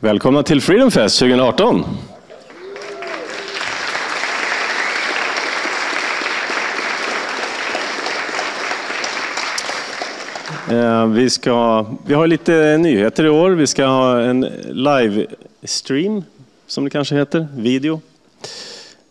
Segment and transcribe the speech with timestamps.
[0.00, 1.84] Välkomna till Freedom Fest 2018.
[10.70, 13.50] Eh, vi, ska, vi har lite nyheter i år.
[13.50, 16.24] Vi ska ha en livestream,
[16.66, 18.00] som det kanske heter, video.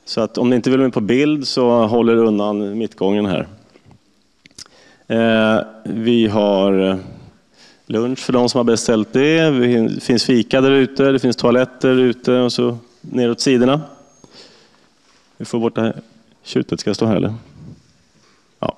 [0.05, 3.47] Så att om ni inte vill med på bild så håller undan mittgången här.
[5.07, 6.99] Eh, vi har
[7.87, 9.49] lunch för de som har beställt det.
[9.49, 13.81] Det finns fika där ute, det finns toaletter ute och så neråt sidorna.
[15.37, 15.95] Vi får bort det här
[16.43, 17.33] tjutet, ska jag stå här eller?
[18.59, 18.77] Ja.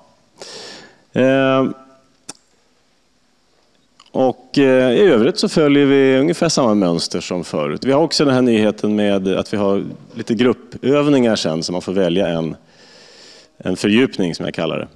[1.12, 1.70] Eh,
[4.12, 7.84] och eh, i övrigt så följer vi ungefär samma mönster som förut.
[7.84, 9.84] Vi har också den här nyheten med att vi har
[10.14, 12.56] lite gruppövningar sen så man får välja en,
[13.58, 14.88] en fördjupning som jag kallar det.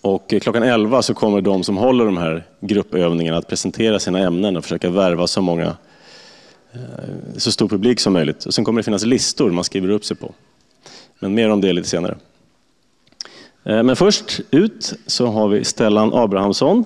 [0.00, 4.56] Och klockan 11 så kommer de som håller de här gruppövningarna att presentera sina ämnen
[4.56, 5.76] och försöka värva så många,
[6.72, 6.80] eh,
[7.36, 8.46] så stor publik som möjligt.
[8.46, 10.34] Och sen kommer det finnas listor man skriver upp sig på.
[11.18, 12.16] Men mer om det lite senare.
[13.64, 16.84] Eh, men först ut så har vi Stellan Abrahamsson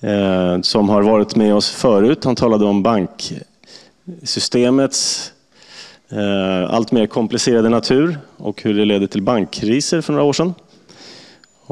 [0.00, 2.24] eh, som har varit med oss förut.
[2.24, 5.32] Han talade om banksystemets
[6.68, 10.54] allt mer komplicerade natur och hur det leder till bankkriser för några år sedan.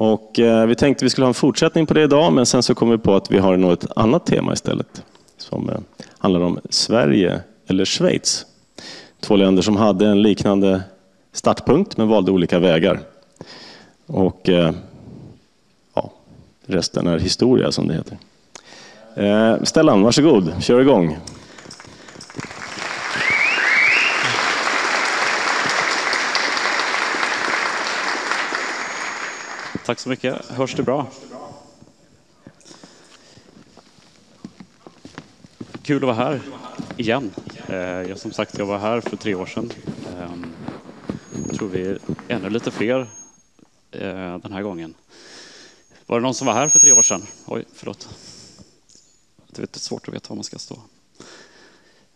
[0.01, 2.75] Och eh, vi tänkte vi skulle ha en fortsättning på det idag, men sen så
[2.75, 5.03] kom vi på att vi har något annat tema istället.
[5.37, 5.77] Som eh,
[6.19, 8.47] handlar om Sverige eller Schweiz.
[9.21, 10.83] Två länder som hade en liknande
[11.33, 13.01] startpunkt, men valde olika vägar.
[14.07, 14.73] Och eh,
[15.95, 16.11] ja,
[16.67, 18.19] resten är historia, som det heter.
[19.65, 21.19] Stellan, varsågod, kör igång.
[29.91, 30.47] Tack så mycket.
[30.47, 31.07] Hörs det bra?
[35.83, 36.41] Kul att vara här
[36.97, 37.35] igen.
[37.67, 39.73] Eh, jag, som sagt, jag var här för tre år sedan.
[40.19, 40.47] Ehm,
[41.47, 43.01] jag tror vi är ännu lite fler
[43.91, 44.95] eh, den här gången.
[46.07, 47.23] Var det någon som var här för tre år sedan?
[47.47, 48.09] Oj, förlåt.
[49.47, 50.79] Det är svårt att veta var man ska stå.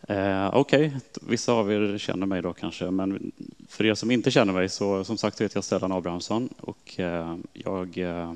[0.08, 1.00] Eh, Okej, okay.
[1.20, 3.32] vissa av er känner mig då kanske, men
[3.68, 7.36] för er som inte känner mig så som sagt heter jag Stellan Abrahamsson och eh,
[7.52, 8.32] jag eh,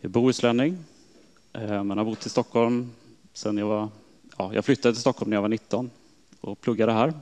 [0.00, 0.78] är bohuslänning
[1.52, 2.90] eh, men har bott i Stockholm
[3.32, 3.88] sen jag var,
[4.38, 5.90] ja, jag flyttade till Stockholm när jag var 19
[6.40, 7.14] och pluggade här.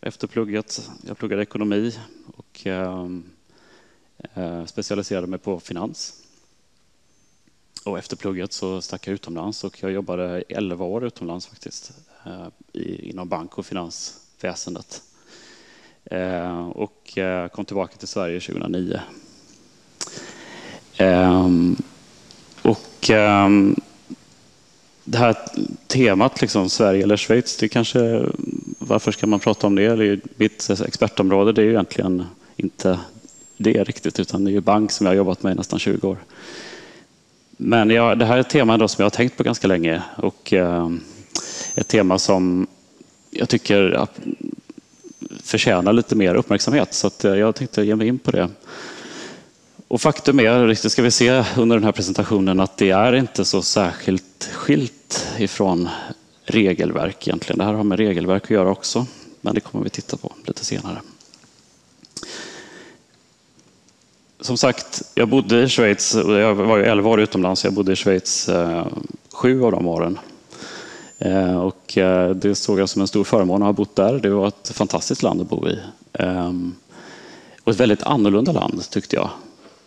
[0.00, 1.98] Efter plugget, jag pluggade ekonomi
[2.36, 3.06] och eh,
[4.34, 6.21] eh specialiserade mig på finans.
[7.84, 11.92] Och efter plugget så stack jag utomlands och jag jobbade 11 år utomlands faktiskt
[12.26, 12.46] eh,
[12.82, 15.02] inom bank och finansväsendet.
[16.04, 19.00] Eh, och eh, kom tillbaka till Sverige 2009.
[20.96, 21.76] Ehm,
[22.62, 23.76] och ehm,
[25.04, 25.36] det här
[25.86, 28.26] temat, liksom, Sverige eller Schweiz, det kanske,
[28.78, 29.96] varför ska man prata om det?
[29.96, 32.26] det är mitt expertområde det är ju egentligen
[32.56, 32.98] inte
[33.56, 36.08] det riktigt, utan det är ju bank som jag har jobbat med i nästan 20
[36.08, 36.18] år.
[37.64, 40.02] Men jag, det här är ett tema då som jag har tänkt på ganska länge
[40.16, 40.90] och eh,
[41.74, 42.66] ett tema som
[43.30, 44.06] jag tycker
[45.42, 46.94] förtjänar lite mer uppmärksamhet.
[46.94, 48.48] Så att eh, jag tänkte ge mig in på det.
[49.88, 53.44] Och faktum är, det ska vi se under den här presentationen, att det är inte
[53.44, 55.88] så särskilt skilt ifrån
[56.44, 57.58] regelverk egentligen.
[57.58, 59.06] Det här har med regelverk att göra också,
[59.40, 60.98] men det kommer vi titta på lite senare.
[64.42, 67.96] Som sagt, jag bodde i Schweiz, jag var ju 11 år utomlands, jag bodde i
[67.96, 68.86] Schweiz eh,
[69.32, 70.18] sju av de åren.
[71.18, 74.18] Eh, och eh, det såg jag som en stor förmån att ha bott där.
[74.18, 75.78] Det var ett fantastiskt land att bo i.
[76.12, 76.52] Eh,
[77.64, 79.30] och ett väldigt annorlunda land tyckte jag.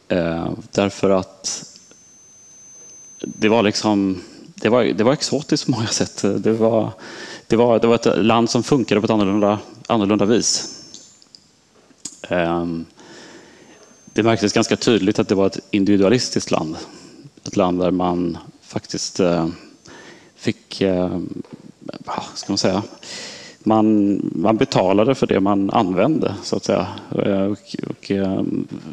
[0.08, 1.66] Eh, därför att
[3.20, 4.22] det var liksom
[4.56, 6.22] det var, det var exotiskt på många sätt.
[6.44, 6.92] Det var,
[7.48, 10.82] det, var, det var ett land som funkade på ett annorlunda, annorlunda vis.
[12.30, 12.86] Um,
[14.16, 16.76] det märktes ganska tydligt att det var ett individualistiskt land.
[17.44, 19.48] Ett land där man faktiskt eh,
[20.36, 21.20] fick, eh,
[21.80, 22.84] Vad ska man säga,
[23.64, 26.88] man, man betalade för det man använde, så att säga.
[27.26, 28.12] Eh, och, och,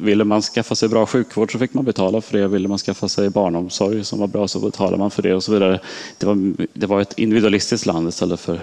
[0.01, 2.49] ville man skaffa sig bra sjukvård så fick man betala för det.
[2.49, 5.53] Ville man skaffa sig barnomsorg som var bra så betalade man för det och så
[5.53, 5.81] vidare.
[6.19, 8.61] Det var, det var ett individualistiskt land istället för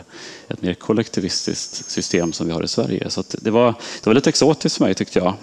[0.47, 3.09] ett mer kollektivistiskt system som vi har i Sverige.
[3.09, 3.73] Så det, var,
[4.03, 5.33] det var lite exotiskt för mig tyckte jag.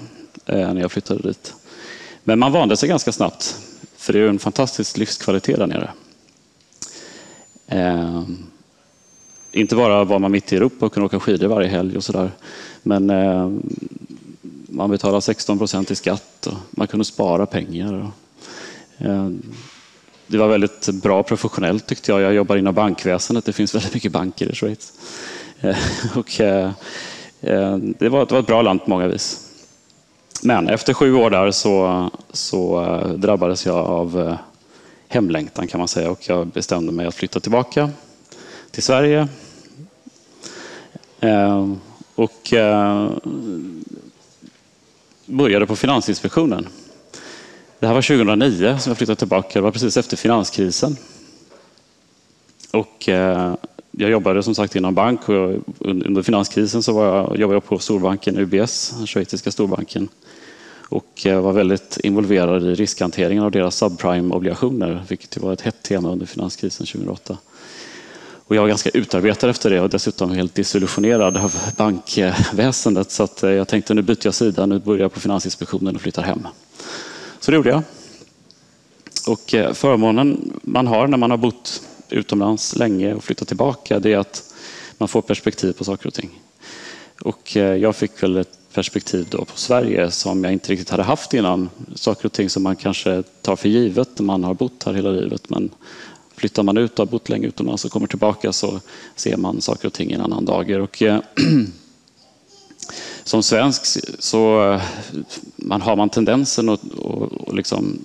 [0.47, 1.55] Eh, när jag flyttade dit.
[2.25, 3.57] Men man vande sig ganska snabbt,
[3.97, 5.91] för det är en fantastisk livskvalitet där nere.
[7.67, 8.23] Eh,
[9.53, 12.31] inte bara var man mitt i Europa och kunde åka skidor varje helg och sådär,
[12.83, 13.51] men eh,
[14.69, 17.93] man betalade 16 procent i skatt och man kunde spara pengar.
[17.93, 19.31] Och, eh,
[20.27, 22.21] det var väldigt bra professionellt tyckte jag.
[22.21, 23.45] Jag jobbar inom bankväsendet.
[23.45, 24.93] Det finns väldigt mycket banker i Schweiz.
[25.61, 25.77] Eh,
[26.19, 26.71] och, eh,
[27.99, 29.46] det, var, det var ett bra land på många vis.
[30.43, 34.37] Men efter sju år där så, så eh, drabbades jag av eh,
[35.09, 37.91] hemlängtan kan man säga och jag bestämde mig att flytta tillbaka
[38.71, 39.29] till Sverige.
[41.21, 41.73] Eh,
[42.15, 42.53] och
[45.27, 46.69] började på Finansinspektionen.
[47.79, 49.49] Det här var 2009 som jag flyttade tillbaka.
[49.53, 50.97] Det var precis efter finanskrisen.
[52.71, 53.09] Och
[53.99, 57.79] jag jobbade som sagt inom bank och under finanskrisen så var jag, jobbade jag på
[57.79, 60.09] storbanken UBS, den schweiziska storbanken.
[60.89, 66.27] Och var väldigt involverad i riskhanteringen av deras subprime-obligationer, vilket var ett hett tema under
[66.27, 67.37] finanskrisen 2008.
[68.49, 73.11] Och jag var ganska utarbetad efter det och dessutom helt desillusionerad av bankväsendet.
[73.11, 76.03] Så att eh, jag tänkte nu byter jag sida, nu börjar jag på Finansinspektionen och
[76.03, 76.49] flyttar hem.
[77.41, 77.83] Så det gjorde jag.
[79.27, 84.13] Och eh, förmånen man har när man har bott utomlands länge och flytta tillbaka, det
[84.13, 84.55] är att
[84.99, 86.31] man får perspektiv på saker och ting.
[87.23, 91.03] Och eh, jag fick väl ett perspektiv då på Sverige som jag inte riktigt hade
[91.03, 91.71] haft innan.
[91.95, 95.11] Saker och ting som man kanske tar för givet när man har bott här hela
[95.11, 95.51] livet.
[95.51, 95.71] Men
[96.37, 98.81] flyttar man ut och har bott länge utomlands och kommer tillbaka så
[99.17, 100.81] ser man saker och ting i en annan dager.
[100.81, 101.21] Och, eh,
[103.25, 103.83] som svensk
[104.19, 104.83] så eh,
[105.57, 107.99] man har man tendensen att och, och liksom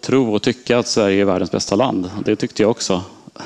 [0.00, 2.10] tro och tycka att Sverige är världens bästa land.
[2.24, 3.02] Det tyckte jag också.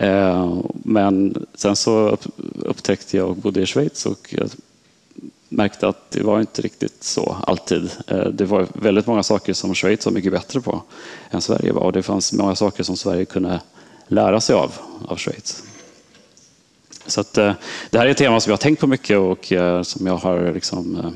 [0.00, 2.18] Eh, men sen så
[2.62, 4.34] upptäckte jag och bodde i Schweiz och
[5.48, 7.90] märkte att det var inte riktigt så alltid.
[8.06, 10.82] Eh, det var väldigt många saker som Schweiz var mycket bättre på
[11.30, 13.60] än Sverige var och det fanns många saker som Sverige kunde
[14.06, 14.72] lära sig av,
[15.06, 15.62] av Schweiz.
[17.06, 17.52] Så att, eh,
[17.90, 19.52] det här är ett tema som jag har tänkt på mycket och
[19.86, 21.12] som jag har liksom,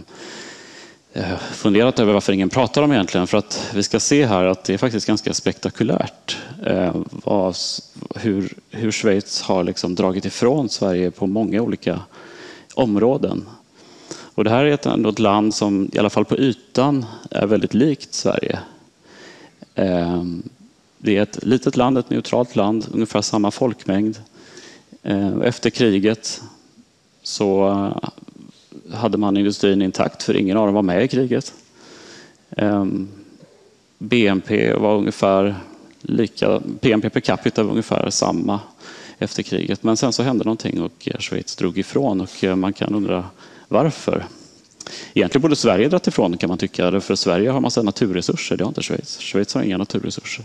[1.52, 3.26] funderat över varför ingen pratar om egentligen.
[3.26, 7.56] För att vi ska se här att det är faktiskt ganska spektakulärt eh, vad,
[8.16, 12.00] hur, hur Schweiz har liksom dragit ifrån Sverige på många olika
[12.74, 13.46] områden.
[14.34, 17.46] Och det här är ett, ändå ett land som i alla fall på ytan är
[17.46, 18.58] väldigt likt Sverige.
[19.74, 20.24] Eh,
[20.98, 24.18] det är ett litet land, ett neutralt land, ungefär samma folkmängd.
[25.02, 26.42] Eh, efter kriget
[27.22, 27.88] så
[28.92, 31.54] hade man industrin intakt för ingen av dem var med i kriget.
[32.56, 33.08] Ehm,
[33.98, 35.54] BNP var ungefär
[36.00, 38.60] lika, BNP per capita var ungefär samma
[39.18, 39.82] efter kriget.
[39.82, 43.24] Men sen så hände någonting och Schweiz drog ifrån och eh, man kan undra
[43.68, 44.24] varför?
[45.14, 48.68] Egentligen borde Sverige dra ifrån kan man tycka, för Sverige har massa naturresurser, det har
[48.68, 49.18] inte Schweiz.
[49.18, 50.44] Schweiz har inga naturresurser.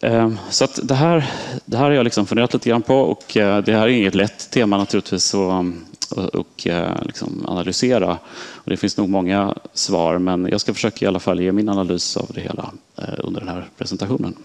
[0.00, 1.30] Ehm, så att det, här,
[1.64, 4.14] det här har jag liksom funderat lite grann på och eh, det här är inget
[4.14, 5.64] lätt tema naturligtvis att
[6.12, 8.18] och, eh, liksom analysera.
[8.36, 11.68] Och det finns nog många svar men jag ska försöka i alla fall ge min
[11.68, 14.36] analys av det hela eh, under den här presentationen.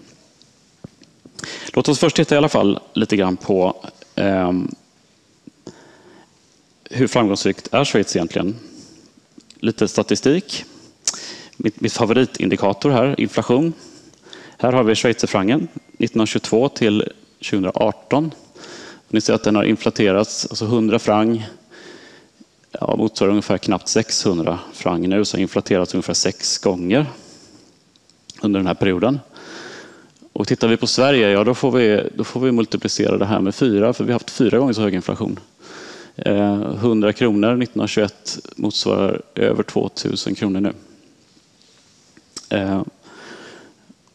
[1.72, 3.76] Låt oss först titta i alla fall lite grann på
[4.14, 4.52] eh,
[6.90, 8.56] hur framgångsrikt är Schweiz egentligen?
[9.60, 10.64] Lite statistik.
[11.56, 13.72] Mitt, mitt favoritindikator här, inflation.
[14.58, 15.68] Här har vi schweizerfrancen
[15.98, 17.08] 1922 till
[17.50, 18.30] 2018.
[19.12, 21.42] Ni ser att den har inflaterats, alltså 100 franc
[22.72, 27.06] ja, motsvarar ungefär knappt 600 franc nu, så har inflaterats ungefär sex gånger
[28.40, 29.20] under den här perioden.
[30.32, 33.40] Och tittar vi på Sverige, ja då får vi, då får vi multiplicera det här
[33.40, 35.40] med fyra, för vi har haft fyra gånger så hög inflation.
[36.16, 40.72] Eh, 100 kronor 1921 motsvarar över 2000 kronor nu.
[42.48, 42.82] Eh,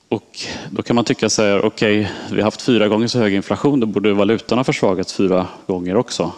[0.09, 0.39] och
[0.71, 3.33] då kan man tycka så här, okej, okay, vi har haft fyra gånger så hög
[3.33, 6.31] inflation, då borde valutan ha försvagats fyra gånger också.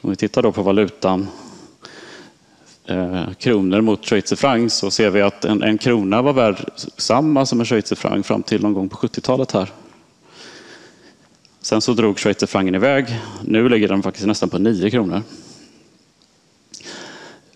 [0.00, 1.28] Om vi tittar då på valutan,
[2.86, 7.60] eh, kronor mot schweizerfranc, så ser vi att en, en krona var värd samma som
[7.60, 9.72] en schweizerfranc fram till någon gång på 70-talet här.
[11.60, 13.20] Sen så drog schweizerfrancen iväg.
[13.42, 15.22] Nu ligger den faktiskt nästan på 9 kronor.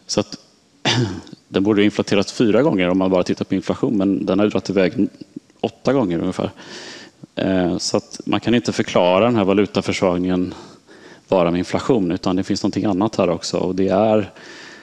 [0.07, 0.39] Så att
[1.49, 4.51] den borde inflaterats fyra gånger om man bara tittar på inflation, men den har ju
[4.51, 5.09] dragit iväg
[5.61, 6.51] åtta gånger ungefär.
[7.35, 10.55] Eh, så att man kan inte förklara den här valutaförsvagningen
[11.29, 13.57] bara med inflation, utan det finns någonting annat här också.
[13.57, 14.31] Och det är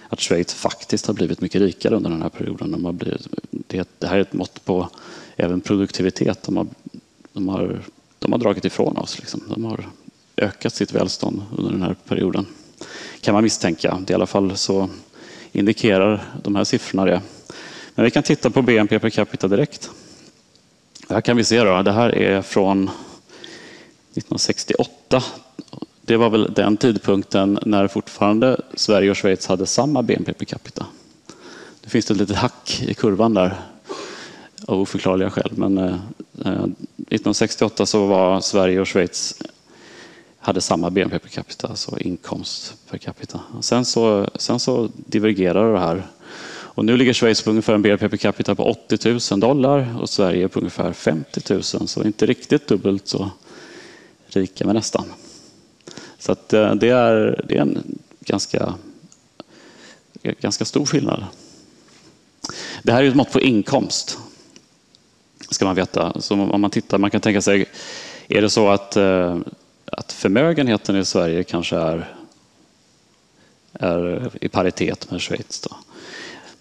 [0.10, 2.72] att Schweiz faktiskt har blivit mycket rikare under den här perioden.
[2.72, 4.90] De har blivit, det, här är ett mått på
[5.36, 6.44] även produktivitet.
[6.44, 6.68] De har,
[7.34, 7.82] de har
[8.26, 9.20] de har dragit ifrån oss.
[9.20, 9.44] Liksom.
[9.48, 9.86] De har
[10.38, 12.46] ökat sitt välstånd under den här perioden.
[13.22, 14.04] Kan man misstänka.
[14.08, 14.90] I alla fall så
[15.56, 17.22] indikerar de här siffrorna det.
[17.96, 19.92] Men vi kan titta på BNP per capita direkt.
[21.10, 25.24] Här kan vi se då, det här är från 1968.
[26.02, 30.86] Det var väl den tidpunkten när fortfarande Sverige och Schweiz hade samma BNP per capita.
[31.82, 33.56] Det finns ett litet hack i kurvan där
[34.66, 35.52] av oförklarliga skäl.
[35.56, 35.96] Men eh,
[36.46, 39.42] eh, 1968 så var Sverige och Schweiz
[40.46, 43.40] hade samma BNP per capita, alltså inkomst per capita.
[43.62, 46.08] Sen så, sen så divergerade det här.
[46.48, 50.10] Och nu ligger Schweiz på ungefär en BNP per capita på 80 000 dollar och
[50.10, 51.64] Sverige på ungefär 50 000.
[51.64, 53.32] Så inte riktigt dubbelt så
[54.28, 55.06] rika, men nästan.
[56.20, 58.74] Så att eh, det, är, det är en ganska,
[60.22, 61.26] ganska stor skillnad.
[62.84, 64.18] Det här är ett mått på inkomst,
[65.50, 66.22] ska man veta.
[66.22, 67.66] Så om man tittar, man kan tänka sig,
[68.28, 69.38] är det så att, eh,
[69.98, 72.08] att förmögenheten i Sverige kanske är,
[73.74, 75.62] är i paritet med Schweiz?
[75.62, 75.76] Då?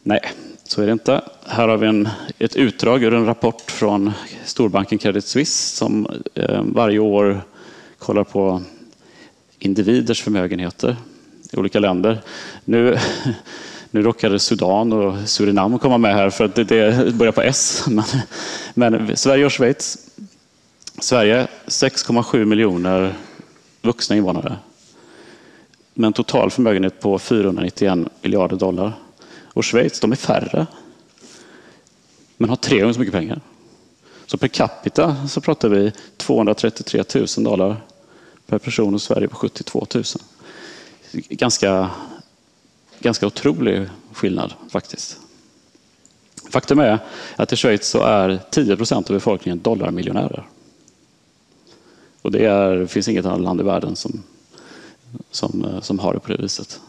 [0.03, 0.21] Nej,
[0.65, 1.21] så är det inte.
[1.47, 4.13] Här har vi en, ett utdrag ur en rapport från
[4.45, 7.41] storbanken Credit Suisse som eh, varje år
[7.99, 8.63] kollar på
[9.59, 10.97] individers förmögenheter
[11.53, 12.23] i olika länder.
[12.65, 12.99] Nu,
[13.91, 17.85] nu råkade Sudan och Surinam komma med här för att det, det börjar på S.
[18.75, 19.99] Men, men Sverige och Schweiz.
[20.99, 23.15] Sverige 6,7 miljoner
[23.83, 24.57] vuxna invånare.
[25.95, 28.93] Med en total förmögenhet på 491 miljarder dollar.
[29.45, 30.67] Och Schweiz, de är färre.
[32.37, 33.41] Men har tre gånger så mycket pengar.
[34.27, 37.77] Så per capita så pratar vi 233 000 dollar
[38.47, 40.05] per person och Sverige på 72 000.
[41.13, 41.91] Ganska,
[43.01, 45.19] ganska otrolig skillnad faktiskt.
[46.51, 46.99] Faktum är
[47.37, 50.47] att i Schweiz så är 10 procent av befolkningen dollarmiljonärer.
[52.25, 54.23] Och det är, finns inget annat land i världen som,
[55.31, 56.81] som, eh, som har det på det viset.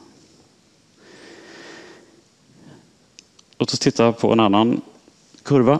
[3.57, 4.81] Låt oss titta på en annan
[5.43, 5.79] kurva.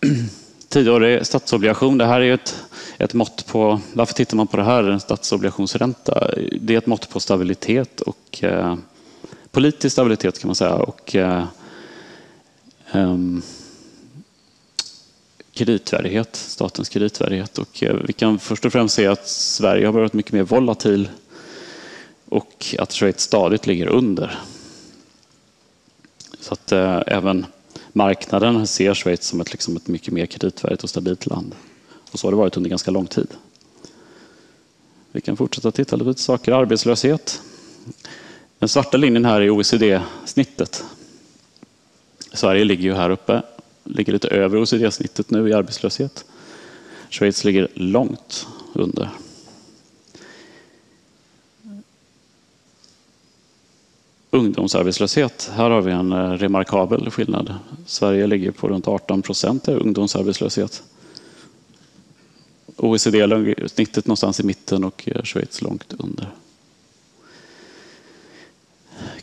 [0.68, 1.98] Tioårig statsobligation.
[1.98, 2.62] Det här är ett,
[2.98, 6.30] ett mått på, varför tittar man på det här, en statsobligationsränta?
[6.60, 8.76] Det är ett mått på stabilitet och eh,
[9.50, 10.74] politisk stabilitet kan man säga.
[10.74, 11.44] Och, eh,
[12.92, 13.42] um,
[15.64, 17.58] kreditvärdighet, statens kreditvärdighet.
[17.58, 21.08] Och eh, vi kan först och främst se att Sverige har varit mycket mer volatil
[22.28, 24.38] och att Schweiz stadigt ligger under.
[26.40, 27.46] Så att eh, även
[27.92, 31.54] marknaden ser Schweiz som ett, liksom ett mycket mer kreditvärdigt och stabilt land.
[32.12, 33.28] Och så har det varit under ganska lång tid.
[35.12, 36.52] Vi kan fortsätta titta lite på saker.
[36.52, 37.40] Arbetslöshet.
[38.58, 40.84] Den svarta linjen här är OECD-snittet.
[42.32, 43.42] Sverige ligger ju här uppe,
[43.94, 46.24] ligger lite över OECD-snittet nu i arbetslöshet.
[47.10, 49.10] Schweiz ligger långt under.
[54.30, 55.50] Ungdomsarbetslöshet.
[55.54, 57.54] Här har vi en eh, remarkabel skillnad.
[57.86, 60.82] Sverige ligger på runt 18 procent i ungdomsarbetslöshet.
[62.76, 63.28] OECD
[63.66, 66.28] snittet någonstans i mitten och eh, Schweiz långt under.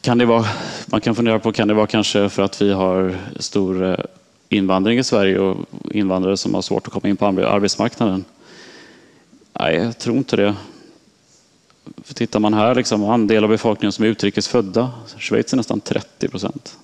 [0.01, 0.45] Kan det vara,
[0.86, 3.95] man kan fundera på, kan det vara kanske för att vi har stor eh,
[4.50, 8.25] invandring i Sverige och invandrare som har svårt att komma in på arbetsmarknaden?
[9.54, 10.56] Nej, jag tror inte det.
[12.04, 16.27] För tittar man här, liksom, andel av befolkningen som är utrikesfödda, Schweiz är nästan 30
[16.27, 16.77] procent.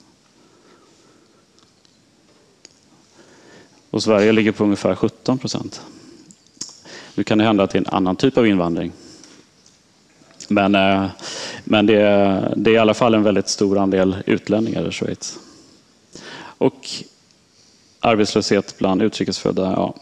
[3.90, 5.82] Och Sverige ligger på ungefär 17 procent.
[7.16, 8.92] Nu kan det hända att det är en annan typ av invandring.
[10.48, 11.06] Men, eh,
[11.64, 15.40] men det, är, det är i alla fall en väldigt stor andel utlänningar i Schweiz.
[16.58, 16.90] Och
[18.04, 19.96] arbetslöshet bland utrikesfödda, ja,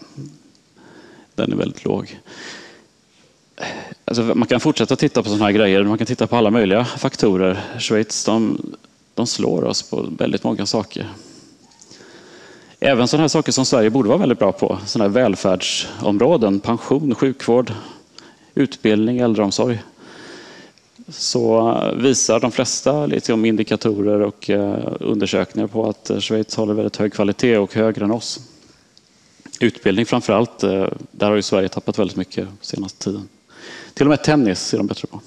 [1.36, 2.20] den är väldigt låg.
[4.06, 5.84] Alltså man kan fortsätta titta på sådana här grejer.
[5.84, 7.60] Man kan titta på alla möjliga faktorer.
[7.80, 8.58] Schweiz de,
[9.14, 11.10] de slår oss på väldigt många saker.
[12.80, 14.78] Även sådana här saker som Sverige borde vara väldigt bra på.
[14.86, 17.74] Sådana här välfärdsområden, pension, sjukvård,
[18.56, 19.80] utbildning, äldreomsorg.
[21.08, 26.98] Så visar de flesta liksom indikatorer och eh, undersökningar på att eh, Schweiz håller väldigt
[26.98, 28.40] hög kvalitet och högre än oss.
[29.60, 33.30] Utbildning framför allt, eh, där har ju Sverige tappat väldigt mycket senaste tiden.
[33.94, 35.22] Till och med tennis är de bättre på.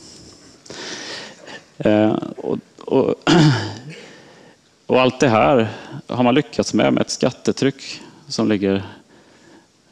[2.36, 3.14] Och, och,
[4.86, 5.68] och, allt det här
[6.06, 8.82] har man lyckats med med ett skattetryck som ligger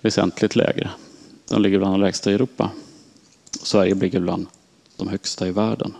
[0.00, 0.90] väsentligt lägre.
[1.48, 2.70] De ligger bland de lägsta i Europa.
[3.62, 4.46] Sverige ligger bland
[5.04, 5.94] de högsta i världen.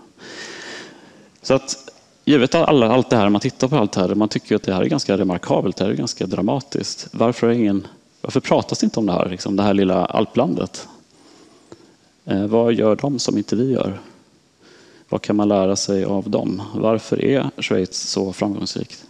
[1.42, 1.92] Så att
[2.24, 4.74] givet alla, allt det här, man tittar på allt det här, man tycker att det
[4.74, 7.08] här är ganska remarkabelt, det här är ganska dramatiskt.
[7.12, 7.86] Varför, ingen,
[8.20, 10.88] varför pratas det inte om det här, liksom, det här lilla alplandet?
[12.24, 14.00] Eh, vad gör de som inte vi gör?
[15.08, 16.62] Vad kan man lära sig av dem?
[16.74, 19.04] Varför är Schweiz så framgångsrikt?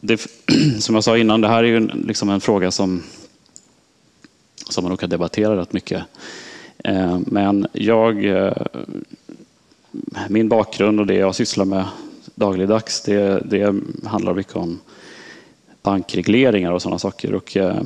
[0.00, 0.26] Det,
[0.80, 3.02] som jag sa innan, det här är ju liksom en fråga som,
[4.68, 6.02] som man nog kan debattera rätt mycket.
[6.84, 8.52] Eh, men jag, eh,
[10.28, 11.84] min bakgrund och det jag sysslar med
[12.34, 13.74] dagligdags, det, det
[14.04, 14.80] handlar mycket om
[15.82, 17.34] bankregleringar och sådana saker.
[17.34, 17.82] Och, eh,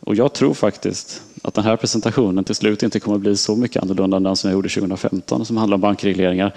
[0.00, 3.56] och jag tror faktiskt att den här presentationen till slut inte kommer att bli så
[3.56, 6.54] mycket annorlunda än den som jag gjorde 2015 som handlar om bankregleringar.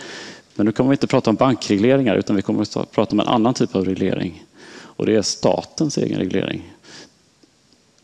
[0.55, 3.27] Men nu kommer vi inte prata om bankregleringar utan vi kommer att prata om en
[3.27, 4.43] annan typ av reglering.
[4.81, 6.70] Och det är statens egen reglering.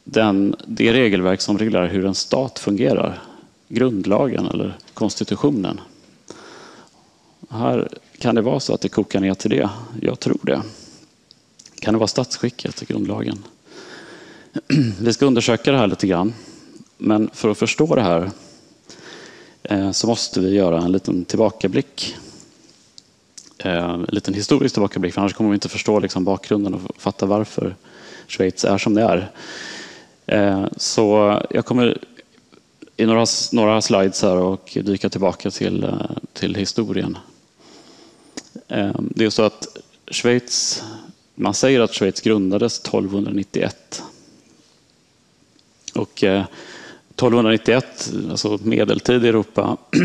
[0.10, 3.22] Den, det regelverk som reglerar hur en stat fungerar.
[3.68, 5.82] Grundlagen eller konstitutionen.
[7.50, 9.70] Här kan det vara så att det kokar ner till det.
[10.02, 10.62] Jag tror det.
[11.80, 13.38] Kan det vara statsskicket, grundlagen?
[15.02, 16.34] Vi ska undersöka det här lite grann.
[16.98, 18.32] Men för att förstå det här
[19.64, 22.16] eh, så måste vi göra en liten tillbakablick.
[23.58, 27.26] Eh, en liten historisk tillbakablick, för annars kommer vi inte förstå liksom bakgrunden och fatta
[27.26, 27.76] varför
[28.28, 29.32] Schweiz är som det är.
[30.28, 31.98] Eh, så jag kommer
[32.98, 36.02] i några, några slides här och dyka tillbaka till, eh,
[36.34, 37.18] till historien.
[38.68, 39.68] Eh, det är så att
[40.12, 40.84] Schweiz,
[41.36, 44.04] man säger att Schweiz grundades 1291.
[45.96, 49.78] Och 1291, alltså medeltid i Europa,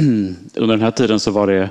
[0.55, 1.71] under den här tiden så var det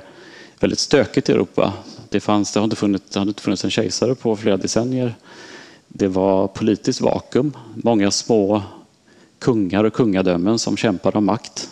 [0.60, 1.72] väldigt stökigt i Europa.
[2.08, 5.14] Det, fanns, det, har inte funnits, det hade inte funnits en kejsare på flera decennier.
[5.94, 7.56] Det var politiskt vakuum.
[7.74, 8.62] Många små
[9.38, 11.68] kungar och kungadömen som kämpade om makt.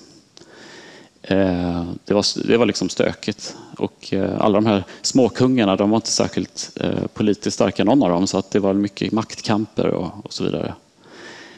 [1.22, 3.56] Eh, det var, det var liksom stökigt.
[3.76, 8.10] Och eh, alla de här småkungarna de var inte särskilt eh, politiskt starka, någon av
[8.10, 8.26] dem.
[8.26, 10.74] Så att det var mycket maktkamper och, och så vidare.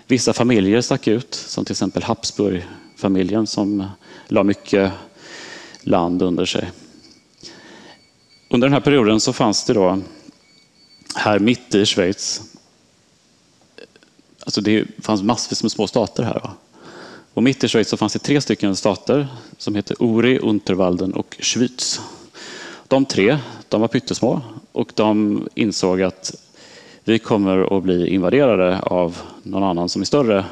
[0.07, 3.87] Vissa familjer stack ut, som till exempel Habsburgfamiljen som
[4.29, 4.93] la mycket
[5.83, 6.71] land under sig.
[8.49, 9.99] Under den här perioden så fanns det då
[11.15, 12.52] här mitt i Schweiz,
[14.45, 16.51] alltså det fanns massvis med små stater här.
[17.35, 21.37] Och mitt i Schweiz så fanns det tre stycken stater som heter Uri, Unterwalden och
[21.41, 22.01] Schwyz.
[22.89, 24.41] De tre de var pyttesmå
[24.73, 26.35] och de insåg att
[27.05, 30.45] vi kommer att bli invaderade av någon annan som är större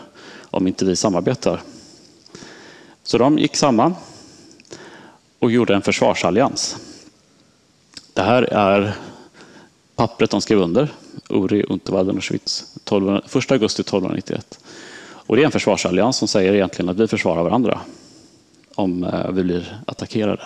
[0.43, 1.63] om inte vi samarbetar.
[3.03, 3.95] Så de gick samman
[5.39, 6.77] och gjorde en försvarsallians.
[8.15, 8.95] Det här är
[9.97, 10.89] pappret de skrev under,
[11.29, 14.61] Uri, Unterwalden och Schwyz, 1 augusti 1291.
[15.31, 17.81] Och det är en försvarsallians som säger egentligen att vi försvarar varandra
[18.75, 20.43] om eh, vi blir attackerade.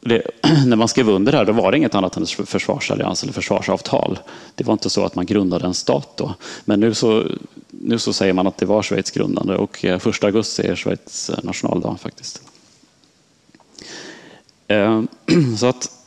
[0.00, 0.22] Det,
[0.66, 4.18] när man skrev under det här då var det inget annat än försvarsallians eller försvarsavtal.
[4.54, 6.34] Det var inte så att man grundade en stat då.
[6.64, 7.24] Men nu så,
[7.70, 11.30] nu så säger man att det var Schweiz grundande och eh, 1 augusti är Schweiz
[11.30, 12.42] eh, nationaldag faktiskt.
[15.58, 16.01] Så att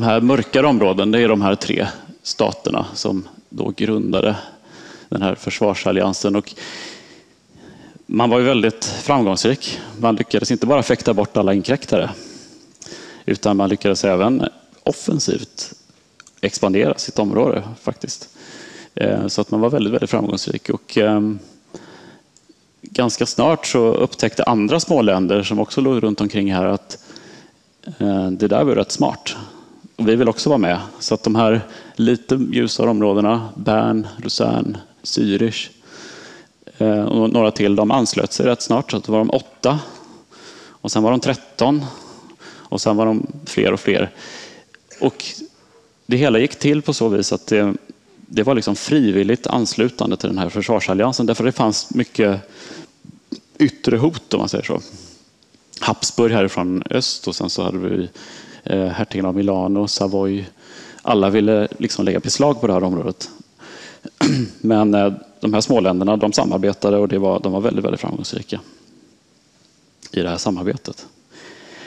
[0.00, 1.86] de här mörkare områden, det är de här tre
[2.22, 4.36] staterna som då grundade
[5.08, 6.36] den här försvarsalliansen.
[6.36, 6.54] Och
[8.06, 9.80] man var ju väldigt framgångsrik.
[9.98, 12.10] Man lyckades inte bara fäkta bort alla inkräktare,
[13.24, 14.48] utan man lyckades även
[14.82, 15.72] offensivt
[16.40, 18.28] expandera sitt område faktiskt.
[18.94, 20.68] Eh, så att man var väldigt, väldigt framgångsrik.
[20.68, 21.38] Och, ehm,
[22.82, 27.04] ganska snart så upptäckte andra småländer som också låg runt omkring här att
[27.98, 29.36] eh, det där var rätt smart.
[30.00, 30.80] Och vi vill också vara med.
[31.00, 31.60] Så att de här
[31.94, 35.68] lite ljusare områdena, Bern, Luzern, Zürich
[36.78, 38.90] eh, och några till, de anslöt sig rätt snart.
[38.90, 39.78] Så att det var de åtta.
[40.70, 41.84] Och sen var de tretton.
[42.42, 44.10] Och sen var de fler och fler.
[45.00, 45.24] Och
[46.06, 47.74] det hela gick till på så vis att det,
[48.16, 51.26] det var liksom frivilligt anslutande till den här försvarsalliansen.
[51.26, 52.40] Därför det fanns mycket
[53.58, 54.80] yttre hot om man säger så.
[55.80, 58.08] Habsburg härifrån öst och sen så hade vi
[58.64, 60.44] Eh, hertigen av Milano, Savoy.
[61.02, 63.30] Alla ville liksom lägga beslag på det här området.
[64.60, 68.60] Men eh, de här småländerna de samarbetade och det var, de var väldigt, väldigt framgångsrika
[70.12, 71.06] i det här samarbetet.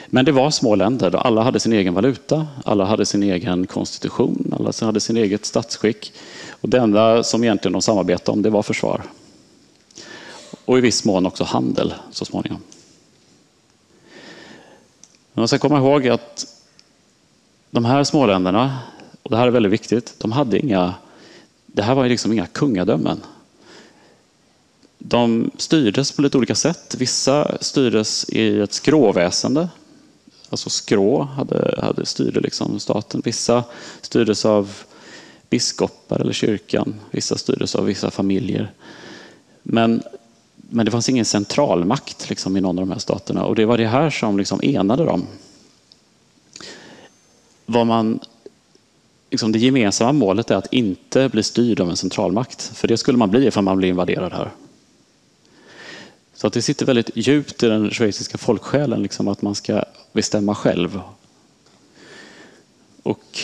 [0.06, 1.16] Men det var små länder.
[1.16, 6.12] Alla hade sin egen valuta, alla hade sin egen konstitution, alla hade sin eget statsskick.
[6.50, 9.02] Och det enda som egentligen de samarbetade om det var försvar.
[10.64, 12.60] Och i viss mån också handel så småningom.
[15.32, 16.46] Man ska komma ihåg att
[17.74, 18.78] de här småländerna,
[19.22, 20.94] och det här är väldigt viktigt, de hade inga,
[21.66, 23.20] det här var liksom inga kungadömen.
[24.98, 26.94] De styrdes på lite olika sätt.
[26.98, 29.68] Vissa styrdes i ett skråväsende.
[30.50, 33.22] Alltså skrå hade, hade styrde liksom staten.
[33.24, 33.64] Vissa
[34.00, 34.72] styrdes av
[35.50, 36.94] biskopar eller kyrkan.
[37.10, 38.72] Vissa styrdes av vissa familjer.
[39.62, 40.02] Men,
[40.56, 43.44] men det fanns ingen centralmakt liksom, i någon av de här staterna.
[43.44, 45.26] Och det var det här som liksom enade dem.
[47.66, 48.20] Vad man,
[49.30, 52.62] liksom det gemensamma målet är att inte bli styrd av en centralmakt.
[52.62, 54.50] För det skulle man bli ifall man blev invaderad här.
[56.34, 60.54] Så att det sitter väldigt djupt i den schweiziska folksjälen liksom, att man ska bestämma
[60.54, 61.00] själv
[63.02, 63.40] Och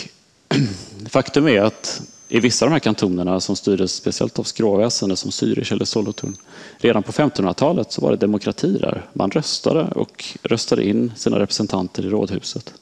[1.08, 5.30] faktum är att i vissa av de här kantonerna som styrdes speciellt av skråväsende som
[5.30, 6.36] Zürich eller Solothurn,
[6.78, 9.06] redan på 1500-talet så var det demokrati där.
[9.12, 12.74] Man röstade och röstade in sina representanter i rådhuset.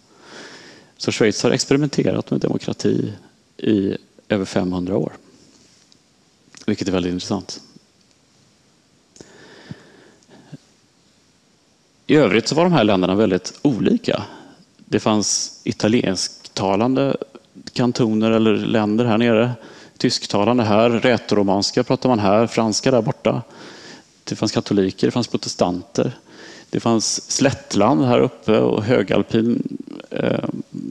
[0.98, 3.12] Så Schweiz har experimenterat med demokrati
[3.56, 3.96] i
[4.28, 5.12] över 500 år.
[6.66, 7.60] Vilket är väldigt intressant.
[12.06, 14.22] I övrigt så var de här länderna väldigt olika.
[14.76, 17.16] Det fanns italiensktalande
[17.72, 19.52] kantoner eller länder här nere.
[19.98, 23.42] Tysktalande här, rätoromanska pratar man här, franska där borta.
[24.24, 26.18] Det fanns katoliker, det fanns protestanter.
[26.70, 29.78] Det fanns slättland här uppe och högalpin
[30.10, 30.48] eh,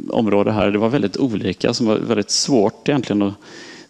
[0.09, 0.71] område här.
[0.71, 3.33] Det var väldigt olika, som var väldigt svårt egentligen att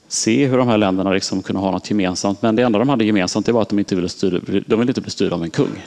[0.08, 2.42] se hur de här länderna liksom kunde ha något gemensamt.
[2.42, 4.92] Men det enda de hade gemensamt det var att de inte ville, styra, de ville
[4.92, 5.86] inte bli styrda av en kung.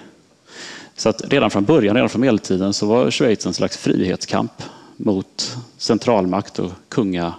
[0.96, 4.52] Så att redan från början, redan från medeltiden, så var Schweiz en slags frihetskamp
[4.96, 7.34] mot centralmakt och kunga,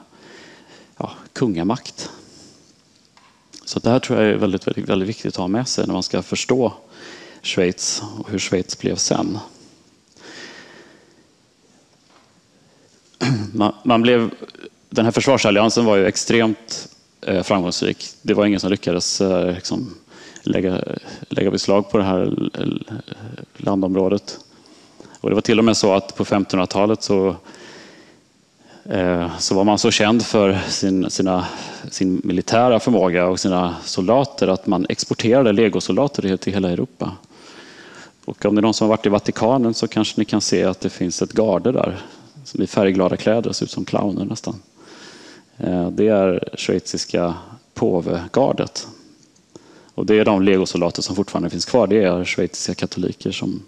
[0.97, 2.10] ja, kungamakt.
[3.65, 5.93] Så det här tror jag är väldigt, väldigt, väldigt viktigt att ha med sig när
[5.93, 6.74] man ska förstå
[7.41, 9.39] Schweiz och hur Schweiz blev sen.
[13.54, 14.30] Man, man blev,
[14.89, 16.88] den här försvarsalliansen var ju extremt
[17.21, 18.06] eh, framgångsrik.
[18.21, 19.95] Det var ingen som lyckades eh, liksom,
[20.43, 20.82] lägga,
[21.30, 22.67] lägga beslag på det här eh,
[23.58, 24.39] landområdet.
[25.21, 27.36] Och det var till och med så att på 1500-talet så,
[28.86, 31.45] eh, så var man så känd för sin, sina,
[31.89, 37.12] sin militära förmåga och sina soldater att man exporterade legosoldater till hela Europa.
[38.32, 40.63] Och om det är någon som har varit i Vatikanen så kanske ni kan se
[40.63, 42.02] att det finns ett garde där
[42.44, 44.62] som i färgglada kläder ser ut som clowner nästan.
[45.58, 47.34] Eh, det är schweiziska
[47.74, 48.88] påvegardet.
[49.96, 51.88] Och det är de legosoldater som fortfarande finns kvar.
[51.88, 53.63] Det är schweiziska katoliker som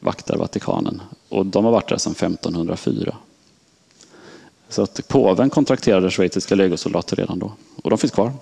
[0.00, 1.02] vaktar Vatikanen.
[1.28, 3.16] Och de har varit där sedan 1504.
[4.68, 7.52] Så att påven kontrakterade schweiziska legosoldater redan då.
[7.82, 8.32] Och de finns kvar.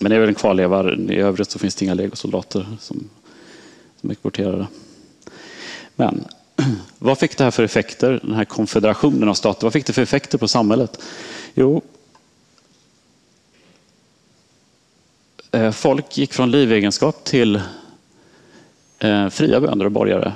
[0.00, 0.92] Men det är väl en kvarleva.
[0.92, 3.08] I övrigt så finns det inga legosoldater som,
[4.06, 4.66] som exporterade.
[5.96, 6.24] Men
[6.98, 9.66] vad fick det här för effekter, den här konfederationen av stater?
[9.66, 11.02] Vad fick det för effekter på samhället?
[11.54, 11.82] Jo,
[15.52, 17.60] eh, folk gick från livegenskap till
[18.98, 20.32] eh, fria bönder och borgare.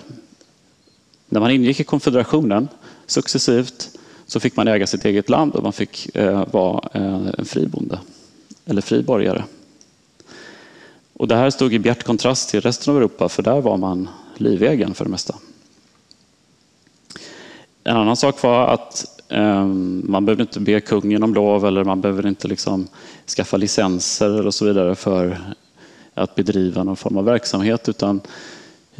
[1.28, 2.68] När man ingick i konfederationen
[3.06, 8.00] successivt så fick man äga sitt eget land och man fick eh, vara en fribonde
[8.66, 9.44] eller fri borgare.
[11.20, 14.08] Och det här stod i bjärt kontrast till resten av Europa för där var man
[14.34, 15.34] livegen för det mesta.
[17.84, 19.64] En annan sak var att eh,
[20.04, 22.88] man behövde inte be kungen om lov eller man behövde inte liksom
[23.36, 25.38] skaffa licenser och så vidare för
[26.14, 28.20] att bedriva någon form av verksamhet utan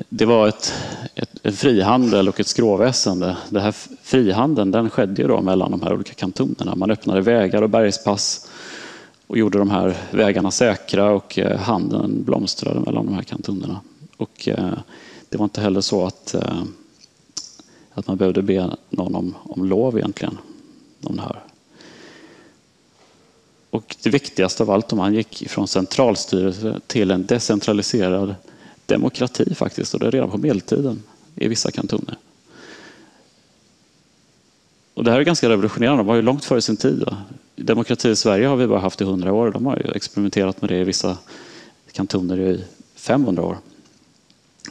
[0.09, 0.75] det var ett,
[1.15, 3.37] ett, ett frihandel och ett skråväsende.
[3.49, 6.75] Den här frihandeln den skedde ju då mellan de här olika kantonerna.
[6.75, 8.50] Man öppnade vägar och bergspass
[9.31, 13.81] och gjorde de här vägarna säkra och eh, handeln blomstrade mellan de här kantonerna.
[14.17, 14.79] Och eh,
[15.29, 16.63] det var inte heller så att, eh,
[17.95, 20.39] att man behövde be någon om, om lov egentligen.
[21.03, 21.43] Om det här.
[23.71, 28.35] Och det viktigaste av allt, om man gick från centralstyrelse till en decentraliserad
[28.87, 31.03] demokrati faktiskt, och det är redan på medeltiden
[31.35, 32.19] i vissa kantoner.
[35.01, 37.05] Och det här är ganska revolutionerande, de var ju långt före sin tid.
[37.57, 40.71] Demokrati i Sverige har vi bara haft i 100 år, de har ju experimenterat med
[40.71, 41.19] det i vissa
[41.93, 42.65] kantoner i
[42.97, 43.59] 500 år.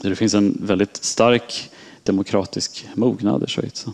[0.02, 1.70] Så det finns en väldigt stark
[2.04, 3.86] demokratisk mognad i Schweiz.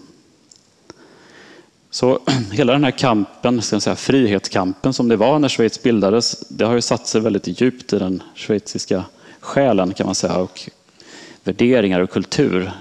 [1.90, 2.20] Så
[2.52, 6.74] hela den här kampen, ska säga, frihetskampen som det var när Schweiz bildades, det har
[6.74, 9.04] ju satt sig väldigt djupt i den schweiziska
[9.40, 10.70] själen kan man säga och
[11.44, 12.72] värderingar och kultur.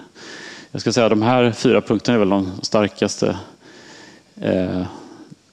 [0.74, 3.37] Jag ska säga att de här fyra punkterna är väl de starkaste
[4.40, 4.82] eh,